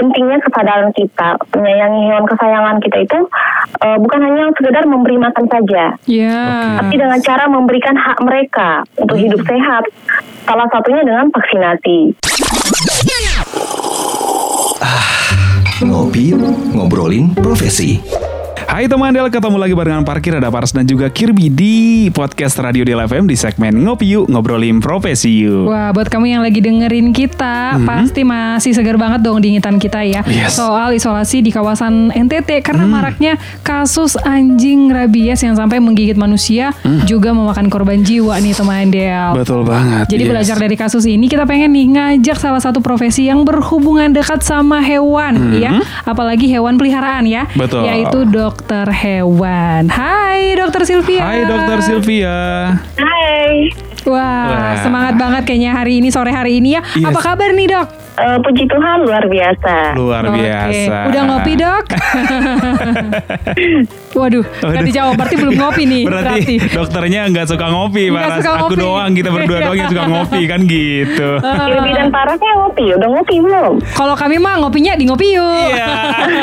pentingnya 0.00 0.40
kesadaran 0.40 0.88
kita 0.96 1.36
menyayangi 1.52 2.00
hewan 2.08 2.24
kesayangan 2.24 2.76
kita 2.80 3.04
itu 3.04 3.18
uh, 3.84 3.96
bukan 4.00 4.20
hanya 4.24 4.48
sekedar 4.56 4.84
memberi 4.88 5.20
makan 5.20 5.44
saja, 5.52 5.84
Ya. 6.08 6.40
tapi 6.80 6.96
dengan 6.96 7.20
cara 7.20 7.44
memberikan 7.44 7.92
hak 7.92 8.18
mereka 8.24 8.88
untuk 8.96 9.20
hidup 9.20 9.44
sehat. 9.44 9.84
Salah 10.48 10.66
satunya 10.72 11.04
dengan 11.04 11.28
vaksinasi. 11.28 12.16
Ngopi 15.84 16.32
yuk, 16.32 16.40
ngobrolin 16.72 17.36
profesi. 17.36 18.00
Hai 18.70 18.86
teman 18.86 19.10
Del, 19.10 19.26
ketemu 19.26 19.58
lagi 19.58 19.74
barengan 19.74 20.06
Parkir 20.06 20.38
ada 20.38 20.46
Paras 20.46 20.70
dan 20.70 20.86
juga 20.86 21.10
Kirby 21.10 21.50
di 21.50 22.06
podcast 22.14 22.54
Radio 22.62 22.86
Del 22.86 23.02
FM 23.02 23.26
di 23.26 23.34
segmen 23.34 23.74
Ngopi 23.74 24.14
Yuk 24.14 24.30
Ngobrolin 24.30 24.78
Profesi 24.78 25.42
Yuk. 25.42 25.74
Wah, 25.74 25.90
buat 25.90 26.06
kamu 26.06 26.38
yang 26.38 26.42
lagi 26.46 26.62
dengerin 26.62 27.10
kita, 27.10 27.82
pasti 27.82 28.22
masih 28.22 28.70
segar 28.70 28.94
banget 28.94 29.26
dong 29.26 29.42
diingetan 29.42 29.74
kita 29.74 30.06
ya. 30.06 30.22
Yes. 30.22 30.54
Hmm. 30.54 30.70
Soal 30.70 30.94
isolasi 30.94 31.42
di 31.42 31.50
kawasan 31.50 32.14
NTT 32.14 32.62
karena 32.62 32.86
maraknya 32.86 33.42
kasus 33.66 34.14
anjing 34.22 34.86
rabies 34.86 35.42
yang 35.42 35.58
sampai 35.58 35.82
menggigit 35.82 36.14
manusia 36.14 36.70
juga 37.10 37.34
memakan 37.34 37.66
korban 37.66 38.06
jiwa 38.06 38.38
nih 38.38 38.54
teman 38.54 38.94
Del. 38.94 39.34
Hmm. 39.34 39.42
Betul 39.42 39.66
banget. 39.66 40.14
Jadi 40.14 40.22
yes. 40.22 40.30
belajar 40.30 40.56
dari 40.62 40.76
kasus 40.78 41.10
ini 41.10 41.26
kita 41.26 41.42
pengen 41.42 41.74
nih 41.74 41.86
ngajak 41.90 42.38
salah 42.38 42.62
satu 42.62 42.78
profesi 42.78 43.26
yang 43.26 43.42
berhubungan 43.42 44.14
dekat 44.14 44.46
sama 44.46 44.78
hewan 44.78 45.58
ya, 45.58 45.82
apalagi 46.06 46.46
hewan 46.46 46.78
peliharaan 46.78 47.26
ya. 47.26 47.50
Betul. 47.58 47.82
yaitu 47.82 48.22
dokter 48.60 48.92
hewan. 48.92 49.88
Hai 49.88 50.52
dokter 50.52 50.84
Sylvia. 50.84 51.24
Hai 51.24 51.48
Dokter 51.48 51.80
Sylvia. 51.80 52.36
Hai, 52.92 53.72
Wah, 54.04 54.52
Wah. 54.52 54.76
semangat 54.84 55.16
banget 55.16 55.48
kayaknya 55.48 55.72
hari 55.72 55.96
ini 55.96 56.12
sore 56.12 56.28
hari 56.28 56.60
ini 56.60 56.76
ya. 56.76 56.84
Yes. 56.92 57.08
Apa 57.08 57.24
kabar 57.24 57.56
nih 57.56 57.72
dok? 57.72 57.88
Eh, 58.20 58.36
puji 58.44 58.68
Tuhan 58.68 59.08
luar 59.08 59.24
biasa. 59.32 59.96
Luar 59.96 60.28
Oke. 60.28 60.44
biasa. 60.44 60.96
Udah 61.08 61.22
ngopi 61.24 61.52
dok? 61.56 61.84
Waduh, 64.10 64.42
Waduh. 64.42 64.82
dijawab. 64.82 65.14
Berarti 65.14 65.36
belum 65.38 65.54
ngopi 65.54 65.82
nih. 65.86 66.02
Berarti, 66.02 66.54
dokternya 66.68 67.20
nggak 67.30 67.46
suka 67.46 67.66
ngopi, 67.70 68.10
Nggak 68.10 68.18
Paras. 68.20 68.38
suka 68.42 68.50
Aku 68.50 68.64
ngopi. 68.66 68.82
doang, 68.82 69.10
kita 69.14 69.28
berdua 69.30 69.58
doang 69.62 69.78
yang 69.78 69.88
suka 69.88 70.04
ngopi 70.04 70.40
kan 70.44 70.60
gitu. 70.66 71.28
Kirby 71.70 71.90
dan 71.94 72.08
Parasnya 72.10 72.52
ngopi, 72.58 72.84
udah 72.90 73.08
ngopi 73.08 73.34
belum? 73.38 73.72
Kalau 73.94 74.14
kami 74.18 74.36
mah 74.36 74.54
ngopinya 74.58 74.92
di 74.98 75.04
ngopi 75.06 75.26
yuk. 75.30 75.70
Iya. 75.70 75.94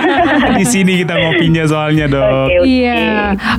di 0.60 0.66
sini 0.66 1.04
kita 1.04 1.14
ngopinya 1.14 1.64
soalnya 1.68 2.06
dok. 2.08 2.24
Oke, 2.48 2.56
oke. 2.56 2.68
Iya. 2.68 3.04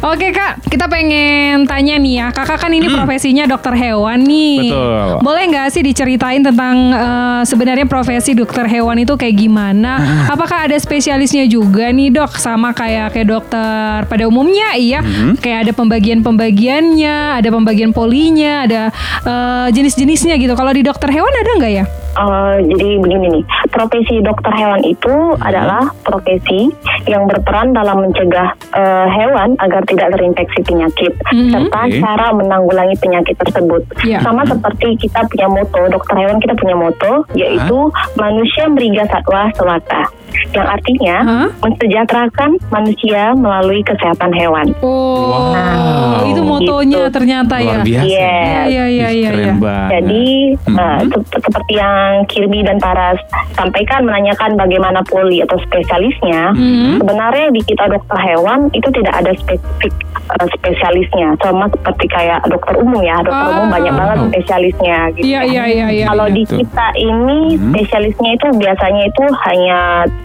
Oke 0.00 0.28
kak, 0.32 0.52
kita 0.66 0.86
pengen 0.88 1.68
tanya 1.68 1.94
nih 2.00 2.14
ya. 2.16 2.26
Kakak 2.32 2.58
kan 2.58 2.72
ini 2.72 2.88
profesinya 2.88 3.44
dokter 3.44 3.76
hewan 3.76 4.24
nih. 4.24 4.72
Betul. 4.72 5.20
Boleh 5.20 5.42
nggak 5.46 5.68
sih 5.68 5.82
diceritain 5.84 6.40
tentang 6.40 6.76
eh, 6.90 7.42
sebenarnya 7.44 7.84
profesi 7.84 8.32
dokter 8.32 8.64
hewan 8.64 8.96
itu 8.98 9.14
kayak 9.14 9.36
gimana? 9.36 10.00
Apakah 10.26 10.64
ada 10.64 10.76
spesialisnya 10.76 11.44
juga 11.44 11.92
nih 11.92 12.08
dok? 12.10 12.32
Sama 12.34 12.72
kayak 12.72 13.12
kayak 13.12 13.28
dokter 13.28 13.97
pada 14.04 14.28
umumnya 14.28 14.76
iya. 14.76 15.00
Kayak 15.40 15.66
ada 15.66 15.72
pembagian-pembagiannya, 15.72 17.40
ada 17.40 17.48
pembagian 17.48 17.90
polinya, 17.90 18.68
ada 18.68 18.82
eh, 19.24 19.68
jenis-jenisnya 19.72 20.36
gitu. 20.36 20.52
Kalau 20.52 20.70
di 20.70 20.84
dokter 20.84 21.08
hewan 21.08 21.32
ada 21.32 21.50
nggak 21.58 21.72
ya? 21.72 21.84
Eh, 22.18 22.56
jadi 22.66 22.88
begini 22.98 23.26
nih, 23.30 23.44
profesi 23.70 24.18
dokter 24.20 24.50
hewan 24.50 24.82
itu 24.82 25.14
adalah 25.38 25.86
profesi 26.02 26.66
yang 27.06 27.24
berperan 27.24 27.70
dalam 27.70 28.02
mencegah 28.02 28.52
eh, 28.74 29.06
hewan 29.08 29.54
agar 29.58 29.86
tidak 29.86 30.12
terinfeksi 30.12 30.60
penyakit 30.62 31.12
Mhm. 31.30 31.50
serta 31.50 31.80
Oke. 31.86 31.98
cara 32.02 32.26
menanggulangi 32.34 32.96
penyakit 32.98 33.38
tersebut. 33.38 33.82
Iya. 34.02 34.18
Sama 34.20 34.42
seperti 34.44 34.98
kita 34.98 35.24
punya 35.26 35.46
moto 35.46 35.80
dokter 35.88 36.14
hewan 36.18 36.36
kita 36.38 36.58
punya 36.58 36.74
moto 36.74 37.22
yaitu 37.32 37.78
manusia 38.14 38.66
meriga 38.66 39.06
satwa 39.06 39.48
sewata. 39.54 40.10
Yang 40.48 40.66
artinya 40.70 41.16
Hah? 41.20 41.48
mensejahterakan 41.60 42.50
manusia 42.68 43.22
melalui 43.32 43.80
kesehatan 43.82 44.30
hewan. 44.32 44.66
Oh, 44.80 45.54
Wow. 45.54 46.24
itu 46.24 46.40
motonya 46.40 47.00
Gitu. 47.04 47.14
ternyata 47.14 47.54
Luar 47.56 47.80
ya. 47.80 47.84
biasa. 47.84 48.06
Yes. 48.06 48.64
Iya, 48.68 48.84
iya, 48.86 49.08
iya, 49.10 49.30
iya. 49.30 49.52
Jadi 49.90 50.24
uh, 50.68 51.00
Mhm. 51.00 51.08
se- 51.24 51.40
seperti 51.40 51.72
yang 51.74 52.04
Kirby 52.26 52.60
dan 52.62 52.78
Paras 52.78 53.18
sampaikan 53.52 54.02
menanyakan 54.02 54.54
bagaimana 54.54 55.00
poli 55.04 55.40
atau 55.40 55.56
spesialisnya, 55.60 56.52
Mhm. 56.52 56.98
sebenarnya 56.98 57.46
di 57.50 57.60
kita 57.62 57.84
dokter 57.86 58.18
hewan 58.18 58.68
itu 58.72 58.88
tidak 58.90 59.14
ada 59.16 59.32
spesifik 59.34 59.92
uh, 60.28 60.48
spesialisnya, 60.52 61.32
sama 61.38 61.66
seperti 61.68 62.04
kayak 62.06 62.44
dokter 62.44 62.76
umum 62.76 63.00
ya, 63.00 63.16
dokter 63.18 63.46
Ah. 63.46 63.52
umum 63.54 63.66
banyak 63.70 63.94
banget 63.94 64.16
Oh. 64.18 64.26
spesialisnya. 64.28 64.98
Gitu. 65.14 65.24
Iya, 65.26 65.40
iya, 65.42 65.64
iya, 65.66 65.86
iya. 65.90 66.06
Kalau 66.06 66.26
di 66.28 66.42
Gitu. 66.42 66.60
kita 66.60 66.86
ini 66.94 67.38
Mhm. 67.50 67.72
spesialisnya 67.72 68.30
itu 68.34 68.46
biasanya 68.54 69.02
itu 69.04 69.24
hanya 69.40 69.80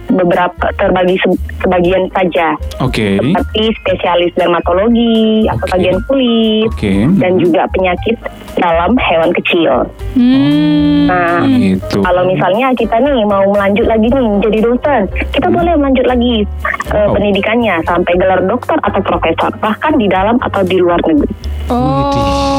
beberapa 0.06 0.66
terbagi 0.74 1.16
se- 1.16 1.40
sebagian 1.58 2.04
saja, 2.10 2.54
Oke. 2.78 3.16
seperti 3.16 3.62
spesialis 3.78 4.32
dermatologi 4.34 5.48
atau 5.48 5.64
Oke. 5.64 5.72
bagian 5.72 5.98
kulit 6.04 6.68
Oke. 6.70 6.94
dan 7.18 7.32
juga 7.36 7.62
penyakit 7.70 8.16
dalam 8.54 8.94
hewan 8.96 9.30
kecil. 9.32 9.88
Hmm. 10.14 11.04
Nah, 11.04 11.42
Gitu. 11.44 12.00
kalau 12.00 12.24
misalnya 12.24 12.72
kita 12.72 12.96
nih 12.96 13.24
mau 13.24 13.44
melanjut 13.46 13.84
lagi 13.84 14.06
nih 14.06 14.22
menjadi 14.22 14.58
dosen, 14.62 15.00
kita 15.30 15.48
boleh 15.48 15.74
melanjut 15.74 16.06
lagi 16.06 16.46
uh, 16.90 17.04
Oh. 17.04 17.12
pendidikannya 17.12 17.76
sampai 17.84 18.12
gelar 18.14 18.40
dokter 18.42 18.78
atau 18.80 19.00
profesor, 19.00 19.50
bahkan 19.58 19.92
di 19.94 20.06
dalam 20.06 20.40
atau 20.40 20.62
di 20.62 20.78
luar 20.78 20.96
negeri. 21.02 21.28
Oh, 21.66 22.12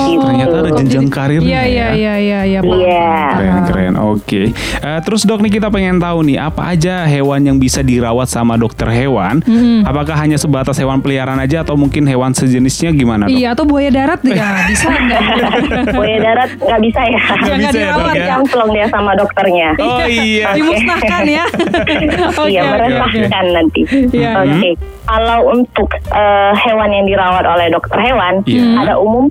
Widih, 0.04 0.18
ternyata 0.18 0.56
ada 0.60 0.72
jenjang 0.76 1.08
karirnya 1.08 1.46
Iya, 1.46 1.62
iya, 1.64 1.86
ya. 1.86 1.90
iya, 1.94 2.14
iya, 2.18 2.40
iya. 2.44 2.60
Iya. 2.60 3.14
Keren 3.32 3.58
keren 3.66 3.96
oke 3.96 4.42
Eh, 4.76 5.00
Terus 5.02 5.22
dok 5.24 5.40
nih 5.40 5.54
kita 5.54 5.70
pengen 5.70 5.98
tahu 5.98 6.24
nih 6.24 6.38
Apa 6.40 6.72
aja 6.72 7.06
hewan 7.06 7.42
yang 7.44 7.58
bisa 7.58 7.80
dirawat 7.80 8.26
sama 8.26 8.56
dokter 8.56 8.88
hewan 8.88 9.42
Mm-mm. 9.42 9.84
Apakah 9.84 10.16
hanya 10.16 10.36
sebatas 10.36 10.76
hewan 10.76 11.00
peliharaan 11.00 11.38
aja 11.38 11.62
Atau 11.62 11.76
mungkin 11.76 12.04
hewan 12.04 12.32
sejenisnya 12.32 12.90
gimana 12.92 13.26
dok? 13.26 13.32
Iya, 13.32 13.54
atau 13.54 13.64
buaya 13.64 13.90
darat 13.90 14.20
ya 14.22 14.66
bisa 14.66 14.88
nggak? 14.88 15.22
Buaya 15.96 16.18
darat 16.20 16.50
nggak 16.56 16.82
bisa 16.82 17.02
ya. 17.04 17.22
Nggak 17.36 17.58
bisa 17.62 17.78
ya, 17.78 17.90
dok, 17.92 18.10
ya? 18.12 18.26
Camplong 18.32 18.70
dia 18.72 18.86
sama 18.88 19.12
dokternya. 19.14 19.70
Oh 19.78 20.02
iya 20.04 20.46
Oke. 20.48 20.58
Dimusnahkan 20.58 21.24
ya. 21.24 21.46
Oke, 22.42 22.50
iya, 22.50 22.62
meresahkan 22.66 23.46
nanti. 23.52 23.82
Iya, 24.12 24.32
Oke. 24.42 24.70
Kalau 25.06 25.40
untuk 25.52 25.90
eh, 25.94 26.54
hewan 26.60 26.90
yang 26.90 27.06
dirawat 27.06 27.46
oleh 27.46 27.70
dokter 27.70 28.02
hewan, 28.02 28.42
Iya. 28.46 28.66
ada 28.82 28.94
umum 28.96 29.28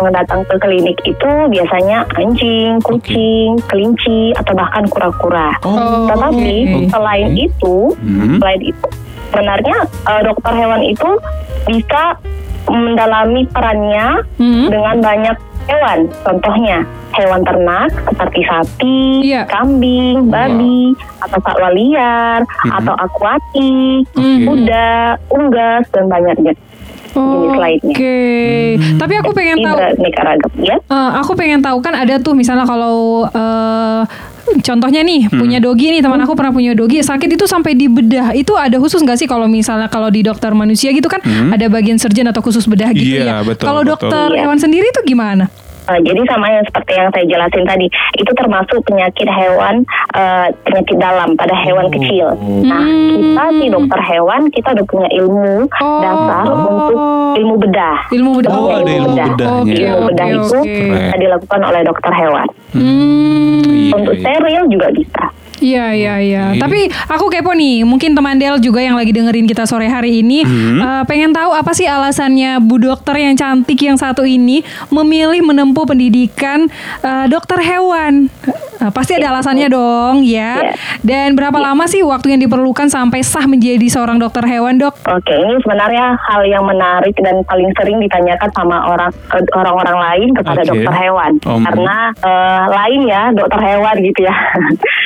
yang 0.00 0.12
datang 0.18 0.42
ke 0.48 0.56
klinik 0.58 0.98
itu 1.04 1.30
biasanya 1.46 2.02
anjing, 2.16 2.80
kucing, 2.82 3.54
kelinci, 3.70 4.34
atau 4.34 4.52
bahkan 4.56 4.82
kura-kura. 4.88 5.52
Oh, 5.62 6.08
Tetapi 6.10 6.54
oke. 6.66 6.90
selain 6.90 7.30
itu, 7.36 7.76
Hmm. 8.00 8.40
selain 8.40 8.62
itu, 8.64 8.88
sebenarnya 9.30 9.76
eh, 9.86 10.22
dokter 10.26 10.52
hewan 10.56 10.82
itu 10.82 11.10
bisa 11.68 12.18
mendalami 12.66 13.46
perannya 13.52 14.26
Hmm. 14.40 14.66
dengan 14.72 14.96
banyak 14.98 15.36
hewan. 15.68 15.98
Contohnya 16.26 16.82
hewan 17.12 17.44
ternak 17.44 17.92
seperti 18.08 18.40
sapi, 18.42 19.00
Iya. 19.22 19.44
kambing, 19.46 20.32
babi, 20.32 20.96
atau 21.20 21.38
satwa 21.38 21.70
liar, 21.70 22.40
atau 22.72 22.94
akuatik, 22.96 24.08
Oke. 24.16 24.42
kuda, 24.48 25.20
unggas 25.30 25.84
dan 25.92 26.08
banyaknya 27.14 27.36
jenis 27.38 27.58
lainnya. 27.58 27.92
Oke, 27.92 28.18
tapi 28.96 29.12
aku 29.16 29.30
pengen 29.32 29.56
tahu. 29.58 29.76
beraneka 29.76 30.20
ragam 30.22 30.52
ya. 30.58 30.76
eh, 30.78 31.10
aku 31.16 31.32
pengen 31.32 31.60
tahu 31.60 31.78
kan 31.78 31.94
ada 31.94 32.14
tuh 32.16 32.32
misalnya 32.32 32.64
kalau 32.64 32.96
eh, 33.26 34.02
contohnya 34.58 35.00
nih 35.00 35.20
Hmm. 35.24 35.38
punya 35.38 35.58
dogi 35.58 35.88
nih 35.88 36.00
teman 36.00 36.18
aku 36.18 36.34
pernah 36.34 36.50
punya 36.50 36.72
dogi 36.72 36.98
sakit 37.00 37.30
itu 37.30 37.44
sampai 37.44 37.72
dibedah 37.72 38.32
itu 38.32 38.52
ada 38.54 38.76
khusus 38.76 38.98
nggak 38.98 39.16
sih 39.16 39.24
kalau 39.24 39.46
misalnya 39.46 39.86
kalau 39.86 40.08
di 40.08 40.20
dokter 40.20 40.50
manusia 40.52 40.90
gitu 40.90 41.06
kan 41.06 41.22
ada 41.48 41.68
bagian 41.68 41.96
surgeon 41.96 42.26
atau 42.26 42.40
khusus 42.40 42.64
bedah 42.64 42.90
gitu 42.90 43.04
Hmm. 43.04 43.16
Iya, 43.18 43.24
ya. 43.24 43.36
betul, 43.42 43.64
kalau 43.64 43.82
dokter 43.82 44.26
Iya. 44.30 44.40
hewan 44.42 44.58
sendiri 44.58 44.86
itu 44.86 45.00
gimana? 45.06 45.46
Eh, 45.82 45.98
jadi 46.00 46.22
sama 46.30 46.46
yang 46.46 46.62
seperti 46.62 46.92
yang 46.94 47.10
saya 47.10 47.26
jelasin 47.26 47.64
tadi, 47.66 47.86
itu 48.14 48.30
termasuk 48.32 48.78
penyakit 48.86 49.26
hewan, 49.26 49.82
eh, 50.14 50.46
penyakit 50.62 50.96
dalam 50.96 51.34
pada 51.34 51.58
hewan 51.58 51.90
Oh. 51.90 51.92
kecil. 51.92 52.26
Nah, 52.62 52.86
Hmm. 52.86 53.10
kita 53.10 53.44
sih 53.58 53.68
dokter 53.68 54.00
hewan, 54.00 54.40
kita 54.48 54.68
udah 54.72 54.86
punya 54.86 55.08
ilmu 55.10 55.66
Oh. 55.66 55.98
dasar 55.98 56.44
untuk 56.46 56.98
ilmu 57.34 57.54
bedah. 57.58 57.98
Ilmu 58.10 58.30
bedah. 58.38 58.52
Oh, 58.52 58.70
ada 58.70 58.86
ilmu 58.86 59.08
bedahnya. 59.10 59.48
Oke, 59.58 59.74
Ilmu 59.74 59.98
bedah 60.06 60.26
itu 60.28 60.56
oke. 60.56 60.74
bisa 60.86 61.16
dilakukan 61.18 61.60
oleh 61.64 61.80
dokter 61.82 62.12
hewan. 62.12 62.46
Hmm. 62.70 63.60
Iya, 63.66 63.92
Untuk 63.92 64.14
iya. 64.14 64.22
steril 64.22 64.64
juga 64.70 64.88
bisa. 64.94 65.24
Iya 65.62 65.94
iya 65.94 66.14
iya. 66.18 66.42
Oke. 66.52 66.58
Tapi 66.58 66.80
aku 67.06 67.30
kepo 67.30 67.54
nih, 67.54 67.86
mungkin 67.86 68.18
teman 68.18 68.34
Del 68.34 68.58
juga 68.58 68.82
yang 68.82 68.98
lagi 68.98 69.14
dengerin 69.14 69.46
kita 69.46 69.62
sore 69.62 69.86
hari 69.86 70.18
ini 70.20 70.42
Hmm. 70.42 70.82
eh, 70.82 71.02
pengen 71.06 71.30
tahu 71.30 71.54
apa 71.54 71.70
sih 71.70 71.86
alasannya 71.86 72.58
Bu 72.58 72.82
Dokter 72.82 73.14
yang 73.14 73.38
cantik 73.38 73.78
yang 73.78 73.94
satu 73.94 74.26
ini 74.26 74.66
memilih 74.90 75.38
menempuh 75.40 75.86
pendidikan 75.86 76.66
eh, 77.00 77.26
dokter 77.30 77.62
hewan. 77.62 78.26
Eh, 78.82 78.90
pasti 78.90 79.14
ada 79.14 79.30
alasannya 79.30 79.70
dong 79.70 80.26
ya. 80.26 80.58
Iya. 80.58 80.74
Dan 81.06 81.38
berapa 81.38 81.54
lama 81.54 81.86
sih 81.86 82.02
waktu 82.02 82.34
yang 82.34 82.42
diperlukan 82.42 82.90
sampai 82.90 83.22
sah 83.22 83.46
menjadi 83.46 83.86
seorang 83.86 84.18
dokter 84.18 84.42
hewan 84.42 84.74
dok? 84.82 84.98
Oke, 85.06 85.30
ini 85.30 85.54
sebenarnya 85.62 86.18
hal 86.18 86.42
yang 86.50 86.66
menarik 86.66 87.14
dan 87.22 87.46
paling 87.46 87.70
sering 87.78 88.02
ditanyakan 88.02 88.50
sama 88.50 88.90
orang 88.90 89.10
orang-orang 89.54 89.96
lain 90.02 90.28
kepada 90.34 90.66
Oke. 90.66 90.70
dokter 90.74 90.94
hewan. 90.98 91.32
Mm. 91.46 91.62
Karena 91.62 91.96
eh, 92.10 92.62
lain 92.74 93.00
ya 93.06 93.22
dokter 93.30 93.60
hewan 93.62 93.94
gitu 94.02 94.20
ya. 94.26 94.34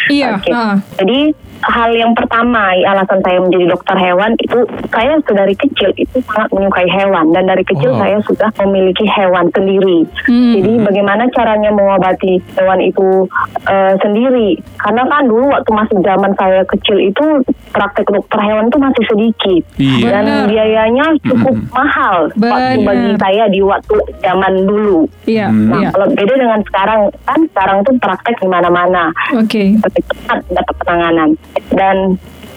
Iya, 0.07 0.39
Oke. 0.39 0.55
ah. 0.55 0.79
Jadi 1.03 1.35
hal 1.67 1.91
yang 1.99 2.15
pertama 2.15 2.71
alasan 2.79 3.19
saya 3.27 3.43
menjadi 3.43 3.75
dokter 3.75 3.97
hewan 3.99 4.39
itu 4.39 4.59
saya 4.93 5.19
dari 5.19 5.55
kecil 5.59 5.91
itu 5.99 6.23
sangat 6.31 6.47
menyukai 6.55 6.87
hewan 6.87 7.35
dan 7.35 7.51
dari 7.51 7.67
kecil 7.67 7.91
Oh. 7.91 7.99
saya 7.99 8.19
sudah 8.23 8.51
memiliki 8.63 9.03
hewan 9.03 9.51
sendiri. 9.51 10.07
Hmm. 10.31 10.55
Jadi 10.59 10.73
bagaimana 10.79 11.27
caranya 11.35 11.71
mengobati 11.75 12.39
hewan 12.55 12.79
itu 12.83 13.27
eh, 13.67 13.95
sendiri? 13.99 14.49
Karena 14.77 15.03
kan 15.05 15.23
dulu 15.25 15.47
waktu 15.49 15.71
masih 15.71 15.97
zaman 16.01 16.33
saya 16.35 16.63
kecil 16.67 16.97
itu 17.01 17.25
praktek 17.71 18.07
dokter 18.07 18.39
hewan 18.39 18.67
itu 18.67 18.79
masih 18.79 19.05
sedikit 19.07 19.63
Iya. 19.77 20.09
dan 20.09 20.25
Benar. 20.25 20.47
biayanya 20.47 21.07
cukup 21.23 21.55
mahal 21.71 22.19
waktu 22.33 22.79
bagi 22.81 23.11
saya 23.17 23.45
di 23.47 23.61
waktu 23.61 23.95
zaman 24.21 24.55
dulu. 24.65 25.05
Iya, 25.25 25.47
Hmm. 25.47 25.69
Nah, 25.69 25.81
iya. 25.81 25.89
kalau 25.91 26.07
beda 26.09 26.35
dengan 26.35 26.61
sekarang 26.63 27.01
kan 27.23 27.41
sekarang 27.49 27.79
tuh 27.83 27.95
praktek 27.99 28.37
di 28.39 28.49
mana-mana 28.49 29.11
Oke. 29.35 29.77
lebih 29.77 30.03
cepat 30.05 30.39
dapat 30.49 30.75
penanganan. 30.79 31.29
Dan 31.71 31.97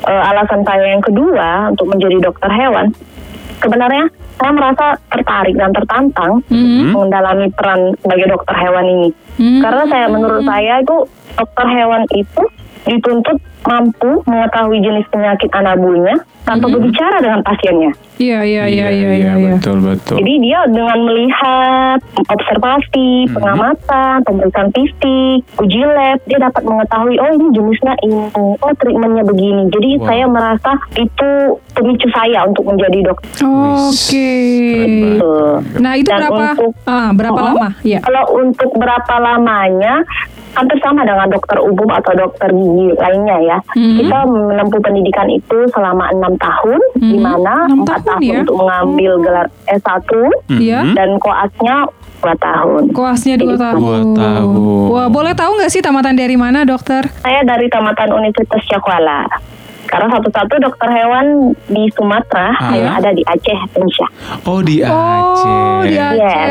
eh, 0.02 0.24
alasan 0.26 0.64
saya 0.64 0.86
yang 0.90 1.04
kedua 1.04 1.70
untuk 1.70 1.92
menjadi 1.92 2.24
dokter 2.24 2.48
hewan, 2.48 2.88
sebenarnya 3.58 4.08
saya 4.40 4.52
merasa 4.56 4.86
tertarik 5.12 5.52
dan 5.54 5.76
tertantang 5.76 6.40
Mhm. 6.48 6.96
mendalami 6.96 7.52
peran 7.52 7.92
sebagai 8.00 8.32
dokter 8.32 8.56
hewan 8.56 8.86
ini. 8.88 9.10
Hmm. 9.40 9.64
Karena 9.64 9.84
saya 9.88 10.06
menurut 10.12 10.44
saya 10.44 10.84
itu 10.84 10.98
dokter 11.40 11.68
hewan 11.72 12.04
itu 12.12 12.44
dituntut 12.84 13.40
mampu 13.62 14.24
mengetahui 14.24 14.80
jenis 14.80 15.06
penyakit 15.08 15.52
anabunya 15.52 16.16
tanpa 16.42 16.66
berbicara 16.68 17.20
dengan 17.20 17.42
pasiennya. 17.42 17.92
Iya, 18.18 18.40
iya, 18.42 18.64
iya, 18.66 18.88
iya, 18.90 19.10
iya. 19.14 19.34
iya. 19.34 19.54
betul 19.54 19.80
betul. 19.80 20.20
Jadi 20.20 20.34
dia 20.42 20.60
dengan 20.66 21.00
melihat 21.02 22.00
observasi, 22.26 23.12
Mhm. 23.26 23.32
pengamatan, 23.32 24.16
pemeriksaan 24.24 24.70
fisik, 24.72 25.40
uji 25.56 25.80
lab, 25.80 26.20
dia 26.26 26.38
dapat 26.38 26.62
mengetahui 26.62 27.16
oh 27.16 27.32
ini 27.32 27.48
jenisnya 27.54 27.96
ini, 28.02 28.28
oh 28.34 28.74
treatmentnya 28.76 29.24
begini. 29.24 29.64
Jadi 29.70 29.90
Wow. 29.96 30.06
saya 30.06 30.26
merasa 30.28 30.72
itu 30.96 31.30
pemicu 31.72 32.08
saya 32.10 32.44
untuk 32.44 32.66
menjadi 32.66 33.00
dokter. 33.06 33.30
Oke. 33.40 34.32
Gitu. 34.84 35.34
Nah 35.78 35.94
itu 35.96 36.10
Dan 36.10 36.20
berapa? 36.22 36.44
untuk- 36.52 36.76
ah, 36.86 37.10
berapa 37.14 37.40
Oh, 37.40 37.48
lama? 37.56 37.68
Iya. 37.82 38.00
Kalau 38.02 38.24
untuk 38.36 38.72
berapa 38.74 39.14
lamanya 39.18 40.04
hampir 40.54 40.78
sama 40.82 41.02
dengan 41.04 41.28
dokter 41.30 41.58
umum 41.60 41.90
atau 41.90 42.14
dokter 42.16 42.50
gigi 42.50 42.88
lainnya 42.96 43.38
ya. 43.40 43.58
Mhm. 43.74 43.98
Kita 44.00 44.18
menempuh 44.26 44.82
pendidikan 44.82 45.28
itu 45.28 45.58
selama 45.70 46.10
enam 46.10 46.34
tahun, 46.36 46.80
Mhm. 46.98 47.10
di 47.10 47.18
mana 47.18 47.54
empat 47.68 48.00
tahun 48.04 48.20
tahun 48.20 48.22
ya? 48.26 48.40
untuk 48.44 48.56
mengambil 48.58 49.12
gelar 49.22 49.48
S1 49.68 50.10
Iya. 50.50 50.80
Mhm. 50.84 50.94
dan 50.98 51.10
koasnya 51.20 51.76
dua 52.20 52.36
tahun. 52.36 52.82
Koasnya 52.92 53.36
dua 53.40 53.56
Jadi, 53.56 53.64
tahun. 53.64 53.80
Dua 53.80 54.20
tahun. 54.20 54.88
Wah, 54.92 55.08
boleh 55.08 55.34
tahu 55.34 55.52
nggak 55.56 55.72
sih 55.72 55.80
tamatan 55.80 56.20
dari 56.20 56.36
mana, 56.36 56.68
dokter? 56.68 57.08
Saya 57.24 57.48
dari 57.48 57.72
Tamatan 57.72 58.12
Universitas 58.12 58.60
Cakwala. 58.68 59.24
Karena 59.90 60.06
satu-satu 60.08 60.62
dokter 60.62 60.86
hewan 60.88 61.26
di 61.66 61.90
Sumatera 61.92 62.54
Ah. 62.54 62.70
hanya 62.72 62.92
ada 62.96 63.10
di 63.10 63.26
Aceh, 63.26 63.58
Indonesia. 63.68 64.08
Oh 64.44 64.62
di 64.62 64.80
Aceh. 64.80 64.94
Oh, 65.44 65.82
di 65.82 65.98
Aceh. 65.98 66.46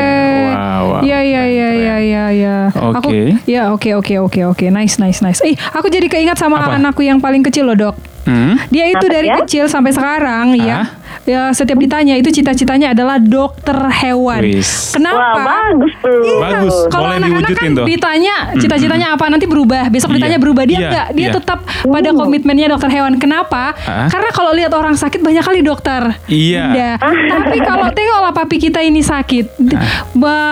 Wow, 0.49 0.81
wow. 0.85 1.01
Iya, 1.01 1.19
iya, 1.21 1.43
iya, 1.45 1.69
iya, 1.71 1.95
iya, 1.97 2.23
iya. 2.29 2.57
Oke. 2.75 3.39
Ya, 3.45 3.71
oke, 3.71 3.95
oke, 3.95 4.13
oke, 4.21 4.41
oke. 4.45 4.65
Nice, 4.69 4.99
nice, 4.99 5.19
nice. 5.19 5.39
Eh, 5.41 5.55
aku 5.71 5.87
jadi 5.87 6.05
keingat 6.05 6.35
sama 6.35 6.59
Apa? 6.59 6.75
anakku 6.75 6.99
yang 6.99 7.17
paling 7.17 7.39
kecil 7.41 7.63
loh, 7.65 7.79
dok. 7.79 7.95
Hmm? 8.27 8.59
Dia 8.67 8.85
itu 8.85 9.01
Apa 9.01 9.15
dari 9.15 9.27
ya? 9.27 9.39
kecil 9.41 9.65
sampai 9.65 9.89
sekarang 9.89 10.53
Ah. 10.53 10.59
ya. 10.59 10.79
Ya 11.25 11.51
setiap 11.51 11.77
ditanya 11.77 12.15
itu 12.15 12.29
cita-citanya 12.31 12.91
adalah 12.91 13.21
dokter 13.21 13.75
hewan. 13.75 14.41
Wis. 14.41 14.95
Kenapa? 14.95 15.17
Wah, 15.17 15.45
bagus 15.45 15.93
tuh. 16.01 16.39
Bagus. 16.41 16.75
Kalau 16.89 17.09
anak-anak 17.09 17.51
diwujudin 17.53 17.57
kan 17.59 17.71
tuh. 17.77 17.85
ditanya 17.85 18.35
cita-citanya 18.57 19.07
apa 19.13 19.25
nanti 19.29 19.45
berubah, 19.45 19.89
besok 19.89 20.09
Iya. 20.09 20.17
ditanya 20.17 20.37
berubah 20.41 20.63
dia 20.65 20.77
Iya, 20.79 20.87
enggak, 20.89 21.07
dia 21.13 21.27
iya. 21.29 21.35
tetap 21.35 21.59
pada 21.65 22.09
komitmennya 22.11 22.67
dokter 22.71 22.89
hewan. 22.89 23.13
Kenapa? 23.21 23.73
Hah? 23.77 24.07
Karena 24.09 24.29
kalau 24.33 24.51
lihat 24.53 24.71
orang 24.73 24.95
sakit 24.95 25.21
banyak 25.21 25.43
kali 25.43 25.59
dokter. 25.61 26.01
Iya. 26.25 26.97
Tapi 26.99 27.57
kalau 27.61 27.87
tengoklah 27.93 28.33
papi 28.33 28.57
kita 28.57 28.79
ini 28.81 29.01
sakit, 29.01 29.59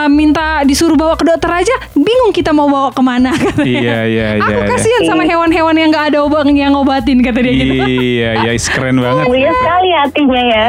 minta 0.07 0.61
disuruh 0.63 0.95
bawa 0.95 1.17
ke 1.17 1.25
dokter 1.25 1.49
aja, 1.51 1.75
bingung 1.93 2.31
kita 2.31 2.51
mau 2.53 2.69
bawa 2.69 2.89
ke 2.93 3.01
mana. 3.01 3.31
katanya. 3.33 3.65
Iya, 3.65 3.99
iya, 4.07 4.27
iya, 4.37 4.43
Aku 4.43 4.61
iya. 4.61 4.69
kasihan 4.69 5.01
sama 5.05 5.23
hewan-hewan 5.23 5.75
yang 5.75 5.89
nggak 5.89 6.05
ada 6.13 6.17
obat 6.23 6.45
yang 6.47 6.73
ngobatin 6.73 7.19
kata 7.21 7.39
dia 7.43 7.53
gitu. 7.53 7.73
Iya, 7.87 8.29
iya, 8.45 8.51
keren 8.71 8.97
banget. 8.99 9.25
Mulia 9.27 9.51
sekali 9.51 9.89
hatinya 9.93 10.41
ya. 10.47 10.67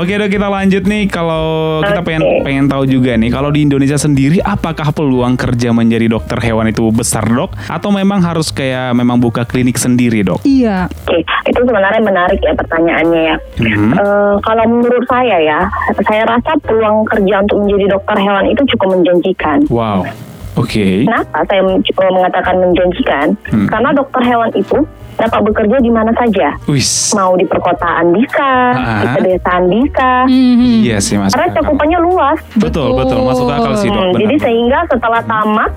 Oke 0.00 0.12
dok 0.16 0.30
kita 0.32 0.48
lanjut 0.48 0.82
nih 0.84 1.04
kalau 1.08 1.80
kita 1.84 2.00
Oke. 2.00 2.06
pengen 2.08 2.22
pengen 2.42 2.66
tahu 2.66 2.84
juga 2.88 3.14
nih 3.14 3.30
kalau 3.30 3.52
di 3.52 3.64
Indonesia 3.64 3.96
sendiri 4.00 4.40
apakah 4.40 4.90
peluang 4.90 5.36
kerja 5.36 5.70
menjadi 5.70 6.10
dokter 6.10 6.38
hewan 6.40 6.72
itu 6.72 6.88
besar 6.90 7.28
dok 7.28 7.54
atau 7.68 7.88
memang 7.92 8.24
harus 8.24 8.50
kayak 8.50 8.96
memang 8.96 9.20
buka 9.20 9.44
klinik 9.44 9.76
sendiri 9.76 10.24
dok? 10.24 10.42
Iya. 10.48 10.88
Oke, 11.06 11.20
itu 11.22 11.60
sebenarnya 11.60 12.02
menarik 12.02 12.40
ya 12.40 12.52
pertanyaannya 12.56 13.20
ya. 13.20 13.36
Mhm. 13.60 13.90
Eh, 13.94 14.34
kalau 14.42 14.64
menurut 14.66 15.04
saya 15.06 15.36
ya, 15.40 15.60
saya 16.04 16.22
rasa 16.26 16.56
peluang 16.64 17.04
kerja 17.06 17.44
untuk 17.44 17.64
menjadi 17.64 17.94
dokter 17.94 18.16
hewan 18.18 18.44
itu 18.48 18.62
cukup 18.74 18.88
menjanjikan. 18.98 19.58
Wow. 19.68 20.08
Oke. 20.54 21.02
Kenapa 21.02 21.42
saya 21.50 21.62
eh, 21.66 22.12
mengatakan 22.14 22.54
menjanjikan? 22.62 23.26
Hmm. 23.50 23.66
Karena 23.66 23.90
dokter 23.90 24.22
hewan 24.22 24.50
itu 24.54 24.78
dapat 25.16 25.40
bekerja 25.42 25.76
di 25.78 25.88
mana 25.88 26.10
saja. 26.12 26.58
Wis. 26.64 27.12
Mau 27.12 27.34
di 27.34 27.44
perkotaan 27.44 28.10
bisa, 28.10 28.50
di 28.72 28.82
Ah. 29.04 29.14
pedesaan 29.14 29.64
bisa. 29.66 30.10
Mhm. 30.24 30.82
Iya 30.82 30.98
sih 30.98 31.16
mas. 31.16 31.30
Karena 31.30 31.54
cakupannya 31.54 31.98
luas. 31.98 32.38
Betul 32.54 32.94
betul 32.94 33.22
masuk 33.22 33.46
akal 33.46 33.74
sih 33.74 33.86
dok. 33.86 33.96
Hmm, 33.96 34.10
benar, 34.10 34.20
jadi 34.20 34.36
sehingga 34.40 34.78
setelah 34.86 35.22
tamat 35.22 35.70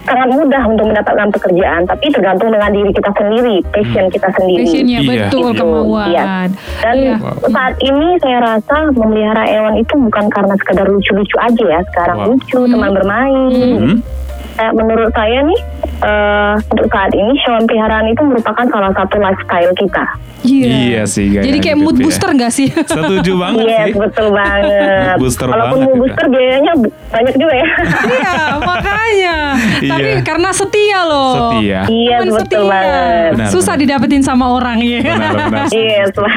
sangat 0.00 0.28
mudah 0.28 0.62
untuk 0.66 0.86
mendapatkan 0.86 1.28
pekerjaan, 1.30 1.82
tapi 1.84 2.10
tergantung 2.10 2.50
dengan 2.50 2.72
diri 2.72 2.90
kita 2.90 3.12
sendiri, 3.12 3.62
passion 3.68 4.06
kita 4.08 4.28
sendiri. 4.32 4.64
Passionnya 4.64 4.98
Iya. 4.98 5.10
betul 5.22 5.44
Gitu, 5.46 5.60
kemauan. 5.60 6.08
iya. 6.08 6.24
Dan 6.80 6.94
Iya. 6.96 7.14
saat 7.46 7.74
ini 7.78 8.08
saya 8.18 8.38
rasa 8.40 8.76
memelihara 8.90 9.44
hewan 9.44 9.74
itu 9.76 9.94
bukan 10.00 10.24
karena 10.26 10.54
sekedar 10.56 10.86
lucu-lucu 10.88 11.36
aja 11.38 11.64
ya. 11.68 11.80
Sekarang 11.86 12.16
Wow. 12.16 12.28
lucu, 12.32 12.60
teman 12.66 12.90
bermain. 12.90 13.50
Mhm. 13.54 13.94
Eh, 14.60 14.72
menurut 14.74 15.08
saya 15.10 15.40
nih, 15.40 15.60
eh, 16.02 16.52
untuk 16.68 16.84
saat 16.86 17.12
ini 17.12 17.32
hewan 17.40 17.64
peliharaan 17.64 18.06
itu 18.06 18.20
merupakan 18.20 18.66
salah 18.66 18.92
satu 18.92 19.16
lifestyle 19.16 19.72
kita. 19.74 20.04
Iya. 20.40 20.64
Iya 20.64 21.02
sih, 21.04 21.28
gaya 21.28 21.44
Jadi 21.44 21.58
kayak 21.58 21.76
hidup 21.76 21.84
mood 21.84 21.96
ya. 21.96 22.02
booster 22.02 22.30
gak 22.34 22.48
sih? 22.50 22.68
Setuju 22.90 23.32
banget 23.36 23.60
Yes, 23.62 23.84
sih. 23.86 23.92
betul 23.94 24.28
banget. 24.40 24.72
Mood 25.10 25.20
booster 25.20 25.46
Walaupun 25.46 25.68
banget 25.70 25.80
mau 25.82 25.92
itu. 25.92 26.00
booster 26.00 26.26
biayanya 26.28 26.72
banyak 27.10 27.34
juga 27.36 27.54
ya. 27.54 27.68
iya, 28.10 28.32
makanya. 28.58 29.36
Iya. 29.80 29.90
Tapi 29.90 30.10
karena 30.22 30.48
setia 30.50 31.00
loh. 31.02 31.32
Setia. 31.52 31.80
Iya, 31.86 32.16
Teman 32.18 32.32
betul 32.34 32.40
setia. 32.62 32.70
banget. 32.70 33.30
Benar, 33.30 33.48
Susah 33.48 33.74
benar. 33.74 33.82
didapetin 33.82 34.22
sama 34.22 34.46
orang 34.50 34.78
ya. 34.80 35.00
Benar 35.02 35.32
benar. 35.38 35.66
Yes, 35.70 36.08
Pak. 36.10 36.32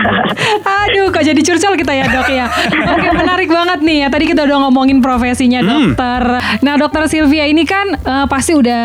Aduh, 0.62 1.08
kok 1.10 1.24
jadi 1.24 1.40
curcol 1.42 1.74
kita 1.78 1.94
ya 1.94 2.06
dok 2.06 2.28
ya. 2.30 2.46
Oke, 2.90 3.08
menarik 3.10 3.48
banget 3.50 3.80
nih 3.80 3.98
ya. 3.98 4.08
Tadi 4.10 4.26
kita 4.26 4.42
udah 4.44 4.58
ngomongin 4.62 5.00
profesinya 5.00 5.60
Hmm. 5.60 5.96
dokter. 5.96 6.24
Nah, 6.60 6.76
dokter 6.76 7.08
Sylvia 7.08 7.46
ini 7.46 7.64
kan 7.64 7.96
eh, 8.14 8.26
pasti 8.26 8.54
udah 8.54 8.84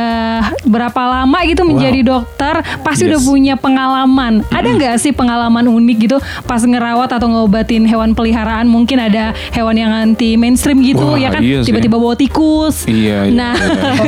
berapa 0.64 0.96
lama 0.98 1.38
gitu 1.44 1.62
menjadi 1.62 2.00
dokter, 2.02 2.54
pasti 2.80 3.04
udah 3.04 3.16
Yes. 3.16 3.26
punya 3.26 3.54
pengalaman. 3.54 4.40
Ada 4.48 4.68
nggak 4.70 4.94
sih 4.96 5.12
pengalaman 5.12 5.64
unik 5.64 5.96
gitu 6.00 6.16
pas 6.44 6.60
ngerawat 6.60 7.10
atau 7.10 7.26
ngobatin 7.26 7.84
hewan 7.84 8.12
peliharaan? 8.12 8.64
Mungkin 8.64 8.96
ada 8.98 9.24
hewan 9.50 9.74
yang 9.74 9.90
anti 9.90 10.34
mainstream 10.34 10.80
gitu 10.80 11.04
Wah, 11.04 11.18
ya 11.18 11.28
kan, 11.28 11.40
iya 11.40 11.60
tiba-tiba 11.60 11.94
bawa 11.94 12.14
tikus. 12.14 12.84
Iya, 12.84 13.26
iya, 13.26 13.34
Nah, 13.34 13.54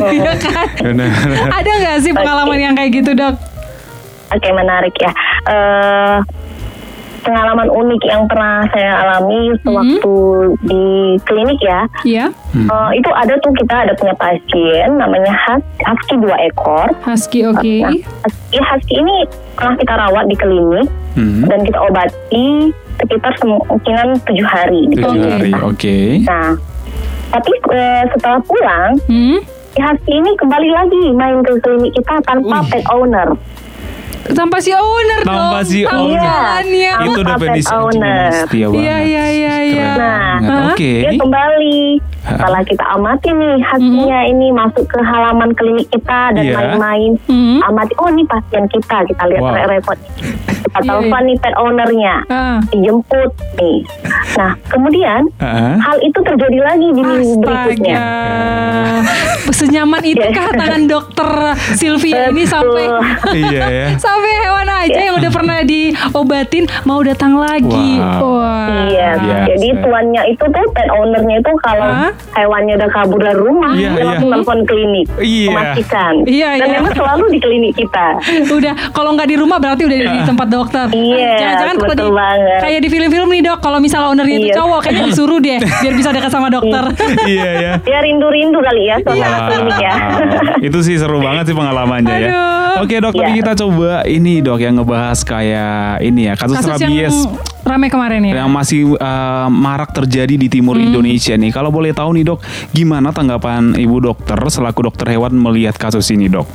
iya 0.09 0.33
kan. 0.47 0.67
Benar. 0.81 1.11
Ada 1.53 1.71
nggak 1.77 1.97
sih 2.01 2.13
pengalaman 2.13 2.59
yang 2.59 2.75
kayak 2.75 2.91
gitu 2.95 3.13
dok? 3.13 3.35
Oke, 4.31 4.49
menarik 4.49 4.95
ya. 4.95 5.11
Eh 5.45 6.17
pengalaman 7.21 7.67
unik 7.67 8.03
yang 8.03 8.23
pernah 8.25 8.65
saya 8.69 8.93
alami 8.99 9.53
sewaktu 9.61 10.17
di 10.63 10.85
klinik 11.23 11.61
ya. 11.61 11.81
Iya, 12.03 12.27
Eh, 12.51 12.91
itu 12.95 13.11
ada 13.11 13.35
tuh 13.39 13.53
kita 13.55 13.75
ada 13.81 13.93
punya 13.95 14.15
pasien 14.15 14.89
namanya 14.93 15.31
Hus- 15.47 15.63
Husky 15.81 16.15
dua 16.17 16.37
ekor. 16.43 16.89
husky 17.03 17.41
oke. 17.43 17.75
Nah, 17.81 17.95
Husky, 18.23 18.57
Husky 18.59 18.95
ini 18.97 19.15
pernah 19.53 19.75
kita 19.77 19.93
rawat 19.97 20.25
di 20.27 20.35
klinik 20.35 20.89
Mhm. 21.13 21.47
dan 21.47 21.59
kita 21.61 21.79
obati 21.81 22.49
sekitar 22.97 23.33
kemungkinan 23.37 24.09
tujuh 24.23 24.45
hari. 24.45 24.83
Tujuh 24.91 25.05
klinik. 25.07 25.31
hari. 25.31 25.53
Oke. 25.63 25.99
Nah, 26.23 26.53
tapi 27.31 27.53
eh, 27.71 28.03
setelah 28.11 28.41
pulang, 28.43 28.91
Hmm? 29.07 29.39
Husky 29.73 30.13
ini 30.13 30.31
kembali 30.35 30.69
lagi 30.69 31.03
main 31.11 31.41
ke 31.41 31.55
klinik 31.61 31.95
kita 31.95 32.19
tanpa 32.23 32.59
Wih. 32.59 32.69
pet 32.69 32.85
owner. 32.91 33.29
Tanpa 34.23 34.57
si 34.59 34.71
owner 34.71 35.21
Tanpa 35.21 35.59
dong. 35.59 35.67
si 35.67 35.79
tanggung 35.83 36.13
owner. 36.13 36.23
jalannya. 36.23 36.71
Iya. 36.71 36.93
Itu 37.03 37.21
Tanpa 37.21 37.33
definisi 37.35 37.73
owner. 37.73 38.31
setia 38.37 38.67
banget. 38.67 38.81
Iya, 38.81 38.97
iya, 39.01 39.25
iya, 39.27 39.55
iya. 39.63 39.89
Nah, 39.91 40.33
banget. 40.39 40.71
Oke. 40.71 40.93
Dia 41.01 41.13
kembali 41.17 41.79
setelah 42.21 42.63
kita 42.63 42.85
amati 42.87 43.29
nih 43.33 43.55
hasilnya 43.61 44.21
ini 44.29 44.47
masuk 44.51 44.85
ke 44.87 44.99
halaman 45.01 45.51
klinik 45.53 45.89
kita 45.89 46.21
dan 46.31 46.43
Iya. 46.43 46.55
main-main. 46.55 47.13
Hmm. 47.25 47.59
Amati, 47.65 47.93
oh 47.97 48.09
ini 48.09 48.23
pasien 48.25 48.65
kita, 48.67 48.97
kita 49.05 49.23
lihat 49.27 49.41
Wow. 49.43 49.67
repot. 49.67 49.99
Kita 50.71 50.79
Iya, 50.81 50.89
telepon 50.89 51.23
nih 51.25 51.37
pet 51.37 51.55
ownernya, 51.57 52.15
Ah. 52.27 52.59
dijemput 52.65 53.31
nih. 53.57 53.79
Nah, 54.33 54.53
kemudian 54.67 55.21
Ah. 55.37 55.75
hal 55.77 55.99
itu 55.99 56.15
terjadi 56.17 56.59
lagi 56.61 56.89
di 56.89 57.03
minggu 57.03 57.33
berikutnya. 57.41 57.99
Senyaman 59.51 60.01
itu 60.01 60.23
kah 60.31 60.47
tangan 60.57 60.87
dokter 60.87 61.29
Sylvia 61.75 62.31
ini 62.31 62.47
sampai 62.47 62.87
Iya 63.35 63.61
ya. 63.61 63.87
sampai 64.05 64.33
hewan 64.39 64.69
aja 64.71 65.01
yang 65.03 65.15
udah 65.17 65.29
pernah 65.29 65.59
diobatin 65.61 66.65
mau 66.85 67.03
datang 67.03 67.35
lagi. 67.35 67.99
Wow. 67.99 68.39
Wah. 68.39 68.87
Iya, 68.87 69.09
Biasa. 69.19 69.47
jadi 69.51 69.69
tuannya 69.77 70.23
itu 70.29 70.45
tuh 70.47 70.65
pet 70.71 70.89
ownernya 70.89 71.37
itu 71.37 71.51
kalau 71.61 71.85
Hah? 71.85 72.11
hewannya 72.33 72.79
udah 72.79 72.91
kabur 72.91 73.19
dari 73.19 73.37
rumah, 73.37 73.75
Iya, 73.75 73.89
dia 73.89 73.97
iya. 73.97 74.05
langsung 74.07 74.31
telepon 74.31 74.59
klinik, 74.65 75.07
Iya. 75.19 75.49
memastikan. 75.51 76.15
Iya, 76.25 76.49
Dan 76.55 76.63
iya. 76.63 76.75
memang 76.79 76.93
selalu 76.95 77.25
di 77.29 77.39
klinik 77.39 77.73
kita. 77.75 78.07
Udah 78.49 78.73
kalau 78.91 79.11
nggak 79.13 79.29
di 79.29 79.37
rumah 79.37 79.59
berarti 79.59 79.83
udah 79.85 79.99
di 79.99 80.21
tempat 80.23 80.47
dokter. 80.47 80.59
Iya, 80.91 81.31
Jangan-jangan 81.35 81.77
kalau 81.77 81.91
betul 81.91 82.07
di- 82.07 82.17
banget. 82.17 82.59
kayak 82.61 82.81
di 82.81 82.89
film-film 82.89 83.29
nih 83.31 83.43
dok, 83.43 83.59
kalau 83.59 83.79
misalnya 83.79 84.09
ownernya 84.11 84.37
itu 84.37 84.49
Iya. 84.49 84.57
cowok 84.57 84.79
kayaknya 84.81 85.03
disuruh 85.07 85.39
deh 85.39 85.59
biar 85.59 85.95
bisa 85.95 86.11
dekat 86.11 86.29
sama 86.29 86.49
dokter. 86.49 86.85
Iya 87.25 87.51
ya. 87.55 87.73
Dia 87.81 87.99
rindu-rindu 88.01 88.59
kali 88.59 88.83
ya 88.85 88.97
suasana 88.99 89.39
klinik 89.47 89.79
ya. 89.79 89.93
Wow, 89.93 90.61
itu 90.69 90.79
sih 90.81 90.95
seru 90.95 91.19
banget 91.19 91.45
sih 91.45 91.55
pengalamannya 91.55 92.17
ya. 92.19 92.29
Aduh. 92.29 92.59
Oke 92.81 92.97
dok, 92.99 93.13
Iya. 93.13 93.29
kita 93.35 93.53
coba 93.57 94.05
ini 94.05 94.39
dok 94.39 94.59
yang 94.59 94.75
ngebahas 94.77 95.19
kayak 95.21 95.71
ini 96.01 96.27
ya 96.27 96.35
kasus, 96.35 96.57
Kasus 96.57 96.77
yang 96.77 96.91
rabies 96.91 97.17
rame 97.61 97.87
kemarin 97.87 98.25
ya. 98.25 98.35
yang 98.37 98.49
masih 98.49 98.95
uh, 98.95 99.47
marak 99.47 99.93
terjadi 99.93 100.35
di 100.35 100.49
timur 100.49 100.75
Hmm. 100.75 100.87
Indonesia 100.87 101.35
nih. 101.35 101.51
Kalau 101.51 101.69
boleh 101.69 101.91
tahu 101.91 102.11
nih 102.13 102.25
dok, 102.27 102.41
gimana 102.71 103.11
tanggapan 103.11 103.75
ibu 103.75 104.01
dokter 104.01 104.39
selaku 104.41 104.81
dokter 104.83 105.07
hewan 105.09 105.33
melihat 105.33 105.75
kasus 105.75 106.09
ini 106.09 106.27
dok? 106.27 106.47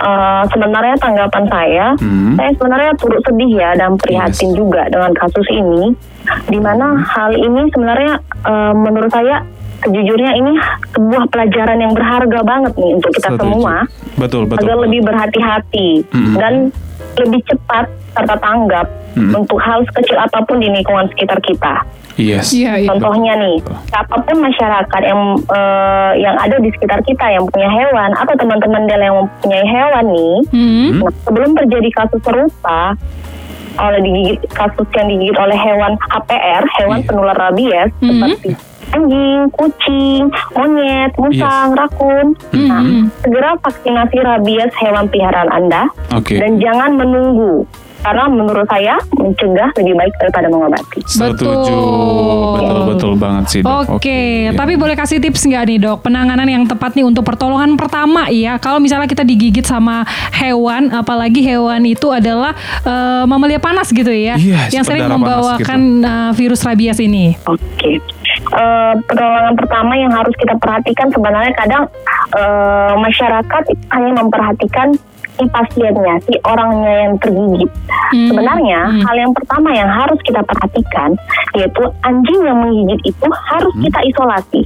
Eh, 0.00 0.42
sebenarnya 0.48 0.96
tanggapan 0.96 1.44
saya, 1.46 1.86
Hmm. 2.00 2.32
saya 2.32 2.50
sebenarnya 2.56 2.92
turut 2.96 3.20
sedih 3.20 3.52
ya 3.52 3.76
dan 3.76 4.00
prihatin 4.00 4.48
Yes. 4.48 4.56
juga 4.56 4.88
dengan 4.88 5.12
kasus 5.12 5.44
ini, 5.50 5.92
di 6.48 6.56
mana 6.56 7.04
hal 7.04 7.32
ini 7.32 7.68
sebenarnya 7.68 8.16
eh, 8.40 8.72
menurut 8.72 9.12
saya 9.12 9.44
sejujurnya 9.80 10.32
ini 10.34 10.56
sebuah 10.90 11.28
pelajaran 11.28 11.78
yang 11.78 11.92
berharga 11.92 12.40
banget 12.40 12.72
nih 12.74 12.92
untuk 12.96 13.12
kita 13.12 13.28
Setuju. 13.30 13.44
semua 13.44 13.76
Betul 14.16 14.42
betul. 14.44 14.64
agar 14.64 14.76
lebih 14.80 15.00
berhati-hati 15.02 15.88
Mm-mm. 16.06 16.36
dan 16.36 16.52
lebih 17.16 17.40
cepat 17.44 17.84
serta 18.12 18.36
tanggap 18.36 18.86
Mm-mm. 19.12 19.34
untuk 19.36 19.58
hal 19.58 19.82
sekecil 19.86 20.16
apa 20.16 20.38
pun 20.42 20.58
di 20.58 20.68
lingkungan 20.68 21.10
sekitar 21.10 21.38
kita. 21.42 21.82
Yes. 22.14 22.52
Iya, 22.52 22.84
iya. 22.84 22.88
Contohnya 22.90 23.32
nih, 23.34 23.58
siapa 23.88 24.16
pun 24.20 24.36
masyarakat 24.38 25.02
yang 25.02 25.22
eh, 25.40 26.12
yang 26.20 26.36
ada 26.36 26.56
di 26.58 26.68
sekitar 26.70 27.00
kita 27.02 27.26
yang 27.26 27.48
punya 27.48 27.66
hewan 27.66 28.12
atau 28.12 28.34
teman-teman 28.36 28.84
dia 28.84 28.98
yang 29.00 29.16
mempunyai 29.24 29.64
hewan 29.64 30.04
nih, 30.10 30.36
Hmm. 30.52 30.88
nah, 31.00 31.12
sebelum 31.24 31.50
terjadi 31.56 31.88
kasus 31.90 32.20
serupa 32.20 32.92
oleh 33.78 34.00
digigit 34.00 34.38
kasus 34.52 34.88
yang 34.92 35.08
digigit 35.08 35.36
oleh 35.38 35.56
hewan 35.56 35.96
HPR, 35.96 36.62
hewan 36.76 37.00
Iya. 37.00 37.06
penular 37.08 37.36
rabies 37.38 37.90
Mhm. 37.98 38.10
seperti 38.12 38.50
anjing, 38.90 39.40
kucing, 39.54 40.22
monyet, 40.52 41.14
musang, 41.14 41.78
rakun. 41.78 42.34
Nah, 42.50 42.82
Mhm. 42.82 43.06
segera 43.22 43.54
vaksinasi 43.56 44.18
rabies 44.18 44.72
hewan 44.76 45.06
peliharaan 45.06 45.46
Anda 45.48 45.86
Oke. 46.12 46.36
dan 46.36 46.58
jangan 46.58 46.98
menunggu 46.98 47.64
karena 48.00 48.24
menurut 48.26 48.66
saya 48.66 48.96
mencegah 49.12 49.68
lebih 49.76 49.94
baik 49.96 50.14
daripada 50.18 50.46
mengobati. 50.48 51.00
Setuju. 51.04 51.44
Betul. 51.44 52.56
Betul 52.56 52.80
betul 52.86 53.12
banget 53.16 53.44
sih 53.48 53.60
dok. 53.60 54.00
Oke, 54.00 54.20
Iya. 54.50 54.56
tapi 54.56 54.74
boleh 54.74 54.96
kasih 54.96 55.18
tips 55.18 55.44
nggak 55.46 55.64
nih 55.66 55.78
dok 55.80 55.98
penanganan 56.02 56.44
yang 56.44 56.64
tepat 56.64 56.94
nih 56.94 57.04
untuk 57.04 57.24
pertolongan 57.24 57.76
pertama 57.76 58.28
ya 58.28 58.56
kalau 58.56 58.78
misalnya 58.78 59.06
kita 59.06 59.22
digigit 59.22 59.64
sama 59.64 60.02
hewan, 60.32 60.88
apalagi 60.90 61.40
hewan 61.40 61.84
itu 61.84 62.08
adalah 62.10 62.52
eh, 62.82 63.24
mamalia 63.24 63.60
panas 63.60 63.88
gitu 63.90 64.10
ya, 64.10 64.36
Iya, 64.36 64.72
yang 64.72 64.84
sering 64.84 65.06
membawakan 65.06 65.80
eh, 66.00 66.30
virus 66.34 66.64
rabies 66.64 66.98
ini. 66.98 67.36
Oke. 67.44 68.00
Eh, 68.40 68.94
pertolongan 69.04 69.54
pertama 69.54 69.92
yang 69.94 70.10
harus 70.10 70.32
kita 70.34 70.56
perhatikan 70.56 71.12
sebenarnya 71.12 71.52
kadang 71.54 71.84
eh, 72.34 72.92
masyarakat 72.96 73.62
hanya 73.90 74.12
memperhatikan 74.16 74.88
si 75.40 75.48
pasiennya, 75.48 76.14
si 76.20 76.36
orangnya 76.44 76.92
yang 77.02 77.14
tergigit. 77.16 77.70
Hmm. 78.12 78.28
Sebenarnya 78.28 78.80
Hmm. 78.86 79.00
hal 79.00 79.16
yang 79.18 79.32
pertama 79.32 79.72
yang 79.72 79.88
harus 79.88 80.20
kita 80.20 80.44
perhatikan 80.44 81.16
yaitu 81.52 81.82
anjing 82.02 82.40
yang 82.44 82.60
menggigit 82.60 83.00
itu 83.08 83.26
harus 83.48 83.72
Hmm. 83.72 83.82
kita 83.82 83.98
isolasi. 84.04 84.62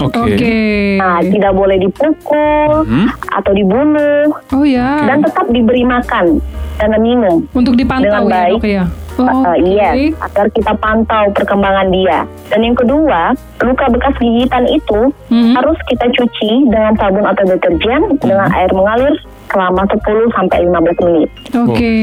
Oke. 0.00 0.18
Oke. 0.18 0.56
Nah, 0.96 1.20
tidak 1.20 1.52
boleh 1.52 1.76
dipukul 1.76 2.80
Hmm? 2.82 3.12
atau 3.28 3.52
dibunuh 3.52 4.24
Oh 4.50 4.64
ya. 4.64 5.04
dan 5.04 5.20
tetap 5.20 5.44
diberi 5.50 5.84
makan 5.84 6.40
dan 6.78 6.96
minum. 6.96 7.44
untuk 7.52 7.76
dipantau 7.76 8.08
dengan 8.08 8.24
ya 8.24 8.32
baik. 8.48 8.60
ya. 8.64 8.84
Uh, 9.12 9.28
Oke. 9.28 9.68
yes, 9.68 10.16
agar 10.18 10.48
kita 10.48 10.72
pantau 10.80 11.28
perkembangan 11.36 11.92
dia. 11.92 12.24
Dan 12.48 12.64
yang 12.64 12.72
kedua, 12.72 13.36
luka 13.60 13.84
bekas 13.92 14.16
gigitan 14.16 14.64
itu 14.66 15.12
Mhm. 15.28 15.52
harus 15.52 15.76
kita 15.84 16.08
cuci 16.08 16.72
dengan 16.72 16.96
sabun 16.96 17.28
atau 17.28 17.44
deterjen 17.44 18.16
dengan 18.16 18.48
air 18.50 18.72
mengalir 18.72 19.12
selama 19.52 19.84
10 19.86 20.00
sampai 20.32 20.58
15 20.64 21.04
menit. 21.04 21.28
Oke. 21.54 21.94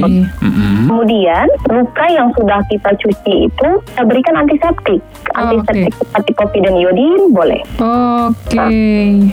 Mm-mm. 0.00 0.86
Kemudian, 0.86 1.46
luka 1.68 2.06
yang 2.08 2.30
sudah 2.32 2.62
kita 2.66 2.90
cuci 2.96 3.50
itu 3.50 3.68
kita 3.84 4.02
berikan 4.06 4.38
antiseptik. 4.38 5.02
Oh, 5.34 5.50
Antiseptik 5.50 5.92
seperti 5.92 6.30
povidone 6.32 6.78
iodin 6.78 7.22
boleh. 7.30 7.60
Oke. 7.76 8.58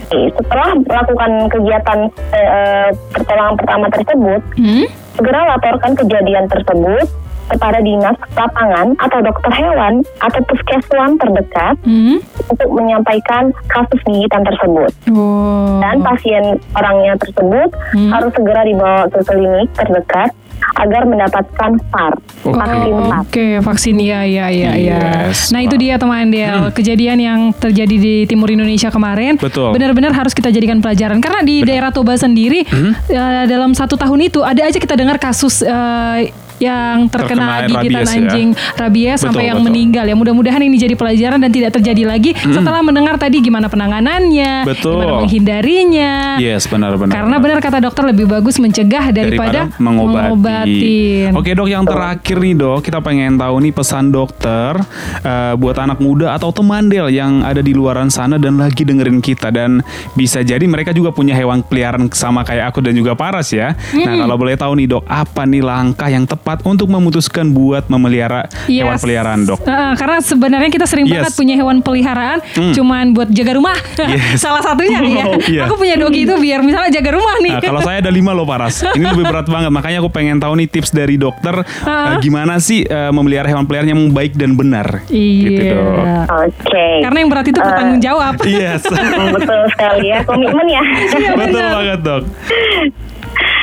Oke, 0.02 0.20
Setelah 0.34 0.68
melakukan 0.76 1.30
kegiatan 1.48 1.98
eh, 2.34 2.48
eh, 2.50 2.88
pertolongan 3.12 3.54
pertama 3.56 3.86
tersebut, 3.88 4.42
Hmm? 4.52 4.86
segera 5.14 5.40
laporkan 5.48 5.92
kejadian 5.94 6.48
tersebut 6.48 7.06
kepada 7.50 7.78
dinas 7.80 8.14
lapangan 8.32 8.94
atau 8.96 9.18
dokter 9.20 9.52
hewan 9.52 9.94
atau 10.20 10.40
puskeswan 10.44 11.14
terdekat 11.16 11.74
Hmm? 11.82 12.22
untuk 12.46 12.68
menyampaikan 12.70 13.50
kasus 13.66 14.00
gigitan 14.04 14.42
tersebut. 14.42 14.90
Wow. 15.06 15.80
Dan 15.80 15.96
pasien 16.00 16.44
orangnya 16.72 17.14
tersebut 17.16 17.68
Hmm. 17.92 18.10
harus 18.10 18.30
segera 18.32 18.62
dibawa 18.62 19.04
ke 19.06 19.20
klinik 19.22 19.68
terdekat 19.74 20.30
agar 20.76 21.02
mendapatkan 21.04 21.72
SAR, 21.82 22.14
Oke. 22.42 22.52
vaksin 22.52 22.76
SAR. 23.00 23.20
Oke, 23.22 23.46
vaksin 23.60 23.94
iya 23.98 24.20
iya 24.22 24.46
iya 24.46 24.72
iya. 24.76 24.98
Yes, 25.26 25.48
Nah, 25.50 25.60
itu 25.60 25.72
dia 25.74 25.96
teman 25.96 26.28
Del, 26.28 26.68
kejadian 26.70 27.16
yang 27.18 27.40
terjadi 27.50 27.96
di 27.96 28.14
timur 28.24 28.44
Indonesia 28.46 28.88
kemarin. 28.88 29.34
Hmm. 29.34 29.42
Betul. 29.42 29.72
Benar-benar 29.72 30.12
harus 30.12 30.30
kita 30.30 30.48
jadikan 30.48 30.78
pelajaran 30.78 31.16
karena 31.18 31.40
di 31.40 31.64
daerah 31.64 31.88
Toba 31.88 32.12
sendiri 32.14 32.62
Hmm? 32.66 32.92
eh, 32.92 33.44
dalam 33.46 33.72
satu 33.72 33.96
tahun 33.96 34.20
itu 34.22 34.40
ada 34.40 34.60
aja 34.62 34.76
kita 34.76 34.94
dengar 34.94 35.16
kasus 35.16 35.64
eh, 35.64 36.28
yang 36.60 37.08
terkena, 37.08 37.64
Terkena 37.64 37.68
gigitan 37.72 37.96
rabies 37.98 38.10
ya. 38.10 38.20
anjing 38.20 38.48
rabies 38.76 39.18
sampai 39.18 39.32
Betul, 39.34 39.48
yang 39.48 39.58
betul. 39.58 39.68
meninggal 39.68 40.04
ya. 40.04 40.14
Mudah-mudahan 40.14 40.60
ini 40.60 40.76
jadi 40.76 40.94
pelajaran 40.94 41.38
dan 41.38 41.50
tidak 41.50 41.70
terjadi 41.72 42.02
lagi 42.06 42.30
setelah 42.36 42.80
mendengar 42.80 43.16
tadi 43.16 43.40
gimana 43.40 43.66
penanganannya, 43.66 44.64
Betul. 44.64 44.94
gimana 44.94 45.12
menghindarinya. 45.20 46.12
Yes, 46.36 46.66
benar-benar. 46.66 47.12
Karena 47.12 47.36
benar 47.36 47.58
kata 47.58 47.80
dokter 47.80 48.04
lebih 48.04 48.26
bagus 48.26 48.56
mencegah 48.56 49.08
daripada, 49.10 49.72
mengobati. 49.74 50.28
mengobatin. 50.30 51.30
Oke 51.32 51.50
dok, 51.52 51.66
yang 51.66 51.82
terakhir 51.82 52.36
nih 52.36 52.54
dok, 52.54 52.78
kita 52.80 52.98
pengen 53.00 53.34
tahu 53.34 53.56
nih 53.58 53.72
pesan 53.72 54.10
dokter 54.10 54.76
eh, 55.20 55.54
buat 55.54 55.76
anak 55.76 55.98
muda 55.98 56.32
atau 56.32 56.50
teman 56.50 56.86
Del 56.86 57.08
yang 57.08 57.40
ada 57.40 57.60
di 57.60 57.70
luaran 57.70 58.10
sana 58.10 58.34
dan 58.34 58.58
lagi 58.58 58.82
dengerin 58.82 59.18
kita 59.18 59.48
dan 59.48 59.78
bisa 60.12 60.42
jadi 60.42 60.62
mereka 60.62 60.90
juga 60.90 61.08
punya 61.10 61.32
hewan 61.32 61.62
peliharaan 61.62 62.10
sama 62.10 62.42
kayak 62.42 62.68
aku 62.68 62.82
dan 62.82 62.92
juga 62.92 63.14
Paras 63.14 63.48
ya. 63.48 63.72
Nah 63.94 64.08
Hmm. 64.10 64.20
kalau 64.20 64.36
boleh 64.36 64.56
tahu 64.56 64.72
nih 64.74 64.86
dok, 64.88 65.04
apa 65.06 65.46
nih 65.46 65.62
langkah 65.62 66.08
yang 66.08 66.26
tepat 66.26 66.49
untuk 66.60 66.86
memutuskan 66.86 67.50
buat 67.50 67.86
memelihara 67.86 68.50
hewan 68.66 68.94
Yes. 68.94 69.02
peliharaan 69.02 69.40
dok? 69.44 69.62
Heeh, 69.62 69.92
karena 69.94 70.18
sebenarnya 70.18 70.68
kita 70.68 70.84
sering 70.84 71.06
Yes. 71.06 71.14
banget 71.16 71.32
punya 71.34 71.54
hewan 71.54 71.78
peliharaan, 71.80 72.38
Hmm. 72.50 72.72
cuman 72.72 73.12
buat 73.12 73.28
jaga 73.28 73.52
rumah. 73.54 73.78
Yes. 73.96 74.40
Salah 74.44 74.60
satunya 74.60 75.00
ya. 75.00 75.24
Iya. 75.50 75.62
Aku 75.66 75.76
punya 75.76 75.94
dogi 75.94 76.22
itu 76.22 76.34
biar 76.34 76.60
misalnya 76.60 76.90
jaga 76.92 77.10
rumah 77.12 77.36
nih. 77.38 77.54
Nah, 77.54 77.62
kalau 77.64 77.80
saya 77.80 77.98
ada 77.98 78.10
lima 78.10 78.30
loh 78.30 78.42
Paras. 78.42 78.82
Ini 78.82 79.04
lebih 79.04 79.24
berat 79.24 79.46
banget. 79.46 79.70
Makanya 79.70 79.98
aku 79.98 80.10
pengen 80.10 80.36
tahu 80.36 80.54
nih 80.54 80.66
tips 80.66 80.90
dari 80.90 81.14
dokter 81.14 81.54
Ah. 81.80 82.14
eh, 82.14 82.16
gimana 82.20 82.58
sih 82.58 82.82
eh, 82.82 83.10
memelihara 83.10 83.46
hewan 83.46 83.64
peliharaan 83.64 83.90
yang 83.90 84.02
baik 84.10 84.34
dan 84.34 84.54
benar. 84.54 85.06
Gitu 85.06 85.62
dok. 85.66 85.78
iya. 86.00 86.22
Oke. 86.26 86.86
Karena 87.00 87.18
yang 87.18 87.30
berat 87.30 87.46
itu 87.46 87.58
bertanggung 87.58 88.00
jawab. 88.00 88.34
Yes. 88.42 88.82
Betul 89.36 89.60
sekali 89.70 90.06
ya, 90.08 90.18
komitmen 90.22 90.66
ya. 90.66 90.82
Iya, 91.10 91.30
Betul 91.36 91.62
banget 91.62 92.00
dok. 92.00 92.22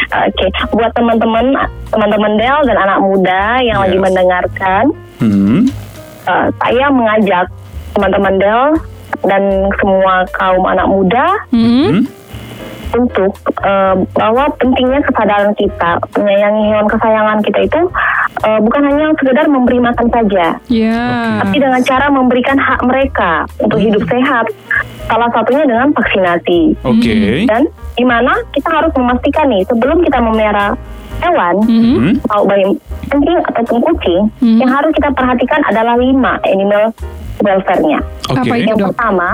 Oke, 0.08 0.46
buat 0.72 0.92
teman-teman, 0.94 1.52
teman-teman 1.90 2.34
Del 2.36 2.60
dan 2.64 2.78
anak 2.80 3.00
muda 3.00 3.60
yang 3.60 3.80
lagi 3.82 3.94
Yes. 3.94 4.04
mendengarkan, 4.04 4.84
Hmm. 5.20 5.68
eh, 6.24 6.48
saya 6.58 6.86
mengajak 6.88 7.46
teman-teman 7.92 8.36
Del 8.38 8.66
dan 9.26 9.44
semua 9.76 10.14
kaum 10.32 10.64
anak 10.64 10.88
muda 10.88 11.26
Hmm? 11.50 12.06
Hmm? 12.98 13.06
untuk 13.06 13.32
eh, 13.62 13.96
bahwa 14.18 14.50
pentingnya 14.58 15.06
kesadaran 15.06 15.54
kita 15.54 16.02
menyayangi 16.18 16.64
hewan 16.74 16.88
kesayangan 16.90 17.40
kita 17.46 17.60
itu 17.70 17.82
eh, 18.42 18.60
bukan 18.60 18.82
hanya 18.90 19.14
sekedar 19.22 19.46
memberi 19.46 19.78
makan 19.78 20.08
saja, 20.10 20.58
Ya. 20.66 21.02
tapi 21.46 21.62
dengan 21.62 21.82
cara 21.86 22.10
memberikan 22.10 22.58
hak 22.58 22.82
mereka 22.82 23.46
untuk 23.62 23.78
hidup 23.78 24.02
sehat. 24.10 24.50
Salah 25.08 25.30
satunya 25.32 25.64
dengan 25.64 25.94
vaksinasi. 25.96 26.76
Oke. 26.84 27.48
Dan 27.48 27.70
di 27.96 28.04
mana 28.04 28.34
kita 28.52 28.68
harus 28.68 28.92
memastikan 28.98 29.48
nih 29.48 29.64
sebelum 29.70 30.04
kita 30.04 30.20
memelihara 30.20 30.76
hewan, 31.22 31.56
Mhm. 31.64 31.94
Hmm? 31.96 32.14
mau 32.28 32.44
bayi 32.46 32.66
anjing 33.08 33.40
ataupun 33.46 33.78
kucing, 33.86 34.24
Hmm. 34.42 34.58
yang 34.60 34.70
harus 34.70 34.92
kita 34.94 35.10
perhatikan 35.14 35.62
adalah 35.70 35.96
lima 35.96 36.42
animal 36.44 36.92
welfare-nya. 37.40 38.02
Itu? 38.28 38.52
Yang 38.52 38.92
pertama, 38.92 39.30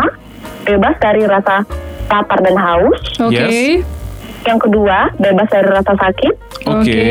bebas 0.63 0.95
dari 1.01 1.23
rasa 1.25 1.63
lapar 2.09 2.39
dan 2.43 2.55
haus. 2.57 2.99
Oke. 3.19 3.35
Yes. 3.35 3.83
Yang 4.43 4.59
kedua, 4.69 5.11
bebas 5.17 5.47
dari 5.47 5.69
rasa 5.71 5.93
sakit. 5.95 6.33
Oke. 6.67 6.83
Oke. 6.83 7.03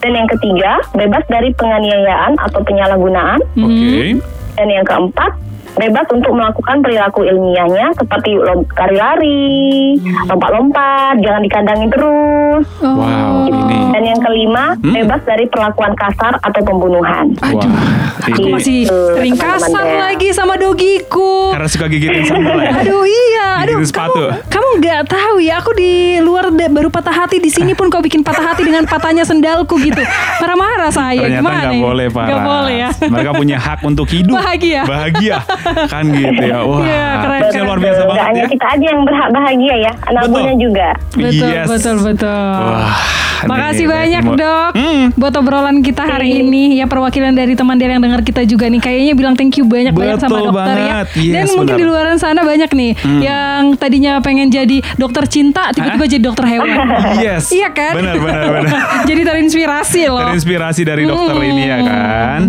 Dan 0.00 0.12
yang 0.16 0.28
ketiga, 0.32 0.80
bebas 0.96 1.24
dari 1.28 1.52
penganiayaan 1.52 2.40
atau 2.40 2.60
penyalahgunaan. 2.64 3.40
Oke. 3.58 4.16
Dan 4.56 4.68
yang 4.72 4.86
keempat, 4.86 5.32
bebas 5.80 6.06
untuk 6.10 6.30
melakukan 6.30 6.76
perilaku 6.78 7.24
ilmiahnya 7.24 7.90
seperti 7.94 8.36
lari-lari, 8.70 9.96
lompat-lompat, 10.26 11.18
jangan 11.18 11.40
dikandangin 11.40 11.88
terus. 11.88 12.64
Oh. 12.78 13.00
Wow, 13.00 13.48
ini. 13.48 13.78
Dan 13.90 14.02
yang 14.06 14.20
kelima, 14.20 14.64
Hmm? 14.76 14.92
bebas 14.94 15.20
dari 15.22 15.44
perlakuan 15.46 15.92
kasar 15.94 16.36
atau 16.38 16.60
pembunuhan. 16.60 17.32
Aduh. 17.40 17.58
Wah, 17.58 18.28
Aku 18.28 18.36
ini 18.38 18.52
masih 18.52 18.78
sering 18.86 19.34
kasar 19.34 19.72
lagi 19.98 20.28
sama 20.30 20.54
dogiku. 20.54 21.50
karena 21.50 21.66
suka 21.66 21.86
gigitin 21.86 22.22
sendal 22.22 22.58
ya. 22.58 22.70
Aduh 22.78 23.02
iya, 23.02 23.46
aduh 23.58 23.78
Gigitin 23.78 23.88
sepatu. 23.90 24.22
kamu 24.22 24.48
kamu 24.50 24.68
nggak 24.78 25.02
tahu 25.08 25.36
ya 25.40 25.54
aku 25.56 25.70
di 25.72 25.92
luar 26.20 26.44
baru 26.50 26.88
patah 26.88 27.16
hati 27.16 27.38
di 27.38 27.48
sini 27.48 27.72
pun 27.72 27.88
kau 27.88 27.98
bikin 27.98 28.20
patah 28.20 28.44
hati 28.44 28.62
dengan 28.62 28.84
patahnya 28.84 29.24
sendalku 29.24 29.74
gitu. 29.78 29.98
Marah-marah 30.38 30.90
saya 30.90 31.24
Ternyata 31.24 31.40
gimana? 31.40 31.58
nggak 31.58 31.72
ini? 31.72 31.80
boleh 31.80 32.06
Pak. 32.08 32.24
Nggak 32.24 32.42
boleh 32.44 32.74
ya. 32.76 32.88
Mereka 33.08 33.30
punya 33.34 33.56
hak 33.58 33.80
untuk 33.82 34.06
hidup. 34.06 34.34
Bahagia. 34.36 34.80
Bahagia. 34.84 35.36
Kan 35.86 36.04
gitu 36.08 36.42
ya. 36.42 36.58
Wah. 36.60 36.80
Iya, 36.80 37.04
keren, 37.18 37.40
keren. 37.44 37.62
luar 37.62 37.78
biasa 37.78 38.00
banget 38.04 38.22
hanya 38.22 38.38
ya. 38.38 38.48
kita 38.48 38.66
aja 38.68 38.86
yang 38.86 39.02
berhak 39.02 39.28
bahagia 39.30 39.74
ya, 39.80 39.92
anak 40.04 40.22
Betul. 40.24 40.54
juga. 40.58 40.88
Betul, 41.12 41.48
Yes. 41.48 41.66
betul, 41.66 41.96
betul. 42.00 42.60
Wah. 42.60 42.94
Makasih 43.40 43.56
nih, 43.80 43.88
banyak 43.88 44.22
mau- 44.22 44.36
dok 44.36 44.70
Hmm. 44.70 45.04
buat 45.16 45.32
obrolan 45.32 45.80
kita 45.80 46.04
hari 46.04 46.44
ini 46.44 46.76
ya 46.76 46.84
perwakilan 46.84 47.32
dari 47.32 47.56
teman 47.56 47.72
dia 47.74 47.88
yang 47.88 48.04
dengar 48.04 48.20
kita 48.20 48.44
juga 48.44 48.68
nih 48.68 48.76
kayaknya 48.78 49.16
bilang 49.16 49.32
thank 49.32 49.56
you 49.56 49.64
banyak 49.64 49.96
banyak 49.96 50.20
sama 50.20 50.36
Betul 50.36 50.52
dokter 50.52 50.76
banget. 50.76 50.84
ya 50.84 50.98
dan 51.08 51.24
Yes, 51.40 51.48
mungkin 51.50 51.66
benar. 51.66 51.78
di 51.78 51.84
luar 51.86 52.04
sana 52.20 52.40
banyak 52.42 52.68
nih 52.70 52.90
yang 53.18 53.60
tadinya 53.74 54.20
pengen 54.20 54.52
jadi 54.52 54.84
dokter 54.94 55.24
cinta 55.26 55.72
tiba-tiba 55.72 56.04
jadi 56.06 56.20
dokter 56.22 56.44
hewan 56.46 56.68
Yes. 57.24 57.48
Iya 57.48 57.68
kan? 57.70 57.96
Benar, 57.96 58.16
benar, 58.18 58.44
benar. 58.50 58.72
jadi 59.08 59.20
terinspirasi 59.24 60.02
loh 60.06 60.28
Terinspirasi 60.28 60.82
dari 60.84 61.02
dokter 61.06 61.32
Hmm. 61.32 61.48
ini 61.48 61.62
ya 61.64 61.78
kan. 61.80 62.40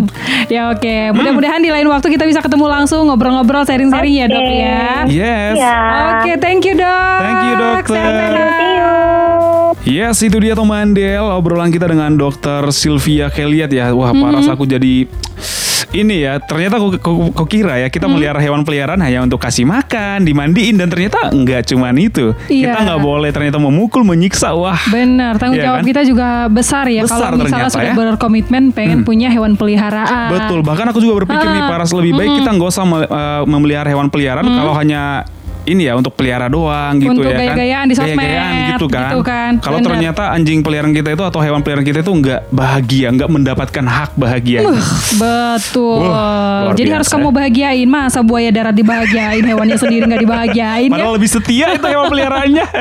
Ya 0.46 0.62
oke, 0.68 0.96
mudah-mudahan 1.12 1.58
di 1.58 1.70
lain 1.70 1.88
waktu 1.88 2.04
kita 2.10 2.28
bisa 2.28 2.44
ketemu 2.44 2.68
langsung 2.68 3.08
ngobrol-ngobrol 3.12 3.68
sharing-sharing 3.68 4.24
ya 4.24 4.26
dok 4.26 4.48
ya. 4.48 5.04
Yes. 5.04 5.54
Ya. 5.60 5.78
Oke, 6.16 6.32
thank 6.40 6.64
you 6.64 6.72
dok. 6.72 7.20
Thank 7.20 7.40
you, 7.44 7.54
dokter. 7.60 7.96
Sehat-sehat. 8.00 8.50
See 8.56 8.72
you. 8.72 8.92
Yes, 9.82 10.16
itu 10.22 10.38
dia 10.40 10.54
teman 10.56 10.94
Del 10.96 11.26
obrolan 11.26 11.68
kita 11.68 11.90
dengan 11.90 12.14
dokter 12.16 12.64
Sylvia 12.72 13.28
Keliat 13.28 13.68
ya. 13.68 13.92
Wah, 13.92 14.16
paras 14.16 14.48
aku 14.48 14.64
jadi 14.64 15.04
ini 15.92 16.24
ya. 16.24 16.40
Ternyata 16.40 16.80
aku, 16.80 16.88
aku, 16.96 17.12
aku 17.36 17.44
kira 17.46 17.78
ya 17.78 17.88
kita 17.88 18.08
melihara 18.08 18.40
hewan 18.40 18.64
peliharaan 18.64 19.00
hanya 19.00 19.22
untuk 19.22 19.38
kasih 19.38 19.64
makan, 19.64 20.24
dimandiin 20.24 20.80
dan 20.80 20.88
ternyata 20.88 21.30
enggak 21.30 21.68
cuman 21.68 21.94
itu. 21.96 22.32
Iya. 22.48 22.72
Kita 22.72 22.78
nggak 22.88 23.00
boleh 23.00 23.30
ternyata 23.30 23.58
memukul, 23.60 24.02
menyiksa. 24.02 24.56
Wah. 24.56 24.80
Benar, 24.88 25.36
tanggung 25.36 25.60
Iya 25.60 25.66
jawab 25.68 25.80
kan? 25.80 25.88
kita 25.88 26.02
juga 26.02 26.28
besar 26.48 26.84
ya. 26.88 27.04
Besar 27.04 27.32
Kalau 27.32 27.38
misalnya 27.38 27.68
ternyata 27.68 27.76
sudah 27.76 27.92
ya. 27.92 27.94
berkomitmen 27.94 28.62
pengen 28.72 29.04
punya 29.04 29.28
hewan 29.28 29.54
peliharaan. 29.54 30.30
Betul, 30.32 30.60
bahkan 30.64 30.88
aku 30.88 30.98
juga 30.98 31.24
berpikir 31.24 31.46
nih 31.46 31.62
Ah, 31.62 31.68
Paras 31.70 31.92
lebih 31.94 32.12
baik 32.16 32.42
kita 32.42 32.50
nggak 32.52 32.68
usah 32.68 32.84
eh, 32.84 33.42
memelihara 33.46 33.88
hewan 33.88 34.08
peliharaan 34.08 34.44
kalau 34.44 34.72
hanya 34.74 35.28
ini 35.64 35.82
ya 35.84 35.94
untuk 35.94 36.12
pelihara 36.12 36.46
doang 36.46 36.96
gitu 36.96 37.12
Untuk 37.12 37.24
ya 37.24 37.32
kan. 37.32 37.40
gaya-gayaan 37.44 37.86
di 37.86 37.94
sosmed, 37.94 38.16
Gaya-gayaan 38.16 38.52
gitu 38.72 38.86
kan. 38.86 39.02
gitu 39.06 39.20
kan. 39.20 39.52
Kalau 39.58 39.78
ternyata 39.78 40.22
anjing 40.30 40.60
peliharaan 40.60 40.90
kita 40.90 41.08
itu 41.10 41.22
atau 41.22 41.40
hewan 41.40 41.60
peliharaan 41.60 41.84
kita 41.84 41.98
itu 42.00 42.12
nggak 42.12 42.40
bahagia, 42.48 43.08
nggak 43.10 43.30
mendapatkan 43.30 43.84
hak 43.84 44.10
bahagia. 44.14 44.60
Betul. 45.12 46.04
Wah, 46.04 46.68
luar 46.68 46.74
Jadi 46.74 46.90
harus 46.90 47.06
biasa. 47.06 47.16
kamu 47.16 47.28
bahagiain. 47.30 47.88
Masa 47.88 48.20
buaya 48.20 48.48
darat 48.48 48.72
dibahagiain, 48.72 49.42
hewannya 49.42 49.76
sendiri 49.76 50.04
nggak 50.04 50.22
dibahagiain 50.22 50.88
ya? 50.88 50.92
Padahal 50.92 51.14
lebih 51.14 51.28
setia 51.28 51.66
itu 51.72 51.86
hewan 51.86 52.06
peliharaannya. 52.08 52.66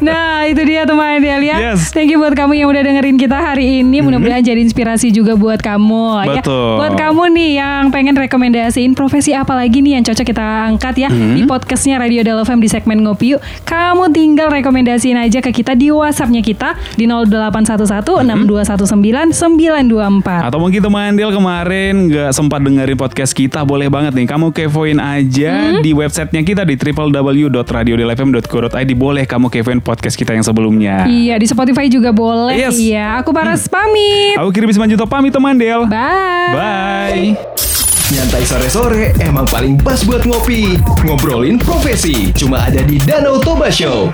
Nah 0.00 0.44
itu 0.44 0.60
dia 0.62 0.84
teman 0.84 1.16
Del 1.16 1.42
ya 1.42 1.56
Yes. 1.64 1.90
Thank 1.90 2.10
you 2.10 2.18
buat 2.18 2.34
kamu 2.34 2.56
yang 2.56 2.68
udah 2.68 2.82
dengerin 2.82 3.16
kita 3.16 3.36
hari 3.36 3.80
ini 3.80 4.00
Mudah-mudahan 4.00 4.42
jadi 4.42 4.60
inspirasi 4.60 5.08
juga 5.10 5.34
buat 5.34 5.58
kamu 5.58 6.26
ya 6.26 6.42
Betul. 6.42 6.76
Buat 6.76 6.94
kamu 6.94 7.22
nih 7.32 7.50
yang 7.56 7.82
pengen 7.88 8.14
rekomendasiin 8.14 8.92
Profesi 8.92 9.32
apa 9.32 9.54
lagi 9.54 9.80
nih 9.80 9.98
yang 9.98 10.04
cocok 10.04 10.26
kita 10.26 10.44
angkat 10.66 10.94
ya 10.98 11.08
Di 11.08 11.42
podcastnya 11.64 11.96
Radio 11.96 12.20
Del 12.20 12.36
FM 12.44 12.60
di 12.60 12.68
segmen 12.68 13.00
Ngopi 13.00 13.32
Yuk 13.32 13.40
Kamu 13.64 14.12
tinggal 14.12 14.52
rekomendasiin 14.52 15.16
aja 15.16 15.40
ke 15.40 15.48
kita 15.48 15.72
di 15.72 15.88
Whatsappnya 15.88 16.44
kita 16.44 16.76
Di 16.92 17.08
0811 17.08 18.52
6219 18.52 19.32
924 19.32 20.44
Atau 20.44 20.60
mungkin 20.60 20.84
teman 20.84 21.16
Del 21.16 21.32
kemarin 21.32 22.12
nggak 22.12 22.36
sempat 22.36 22.60
dengerin 22.60 23.00
podcast 23.00 23.32
kita, 23.32 23.64
boleh 23.64 23.88
banget 23.88 24.12
nih 24.12 24.28
kamu 24.28 24.52
kepoin 24.52 25.00
aja 25.00 25.80
di 25.80 25.96
websitenya 25.96 26.44
kita 26.44 26.62
di 26.66 26.74
www.radiodelfm.co.id. 26.76 28.90
Boleh 28.92 29.24
kamu 29.24 29.48
kepoin 29.48 29.80
podcast 29.80 30.20
kita 30.20 30.36
yang 30.36 30.44
sebelumnya. 30.44 31.08
Iya 31.08 31.40
di 31.40 31.48
Spotify 31.48 31.88
juga 31.88 32.12
boleh 32.12 32.52
Yes. 32.58 32.76
Iya 32.76 33.22
aku 33.22 33.30
Paras 33.32 33.64
pamit 33.70 34.36
Aku 34.36 34.52
kirim 34.52 34.68
Simanjuto 34.68 35.08
pamit 35.08 35.32
teman 35.32 35.56
Del. 35.56 35.88
Bye 35.88 36.52
Bye. 36.52 37.63
Nyantai 38.12 38.44
sore-sore 38.44 39.16
emang 39.16 39.48
paling 39.48 39.80
pas 39.80 40.04
buat 40.04 40.28
ngopi. 40.28 40.76
Ngobrolin 41.08 41.56
profesi. 41.56 42.36
Cuma 42.36 42.68
ada 42.68 42.84
di 42.84 43.00
Danau 43.00 43.40
Toba 43.40 43.72
Show. 43.72 44.12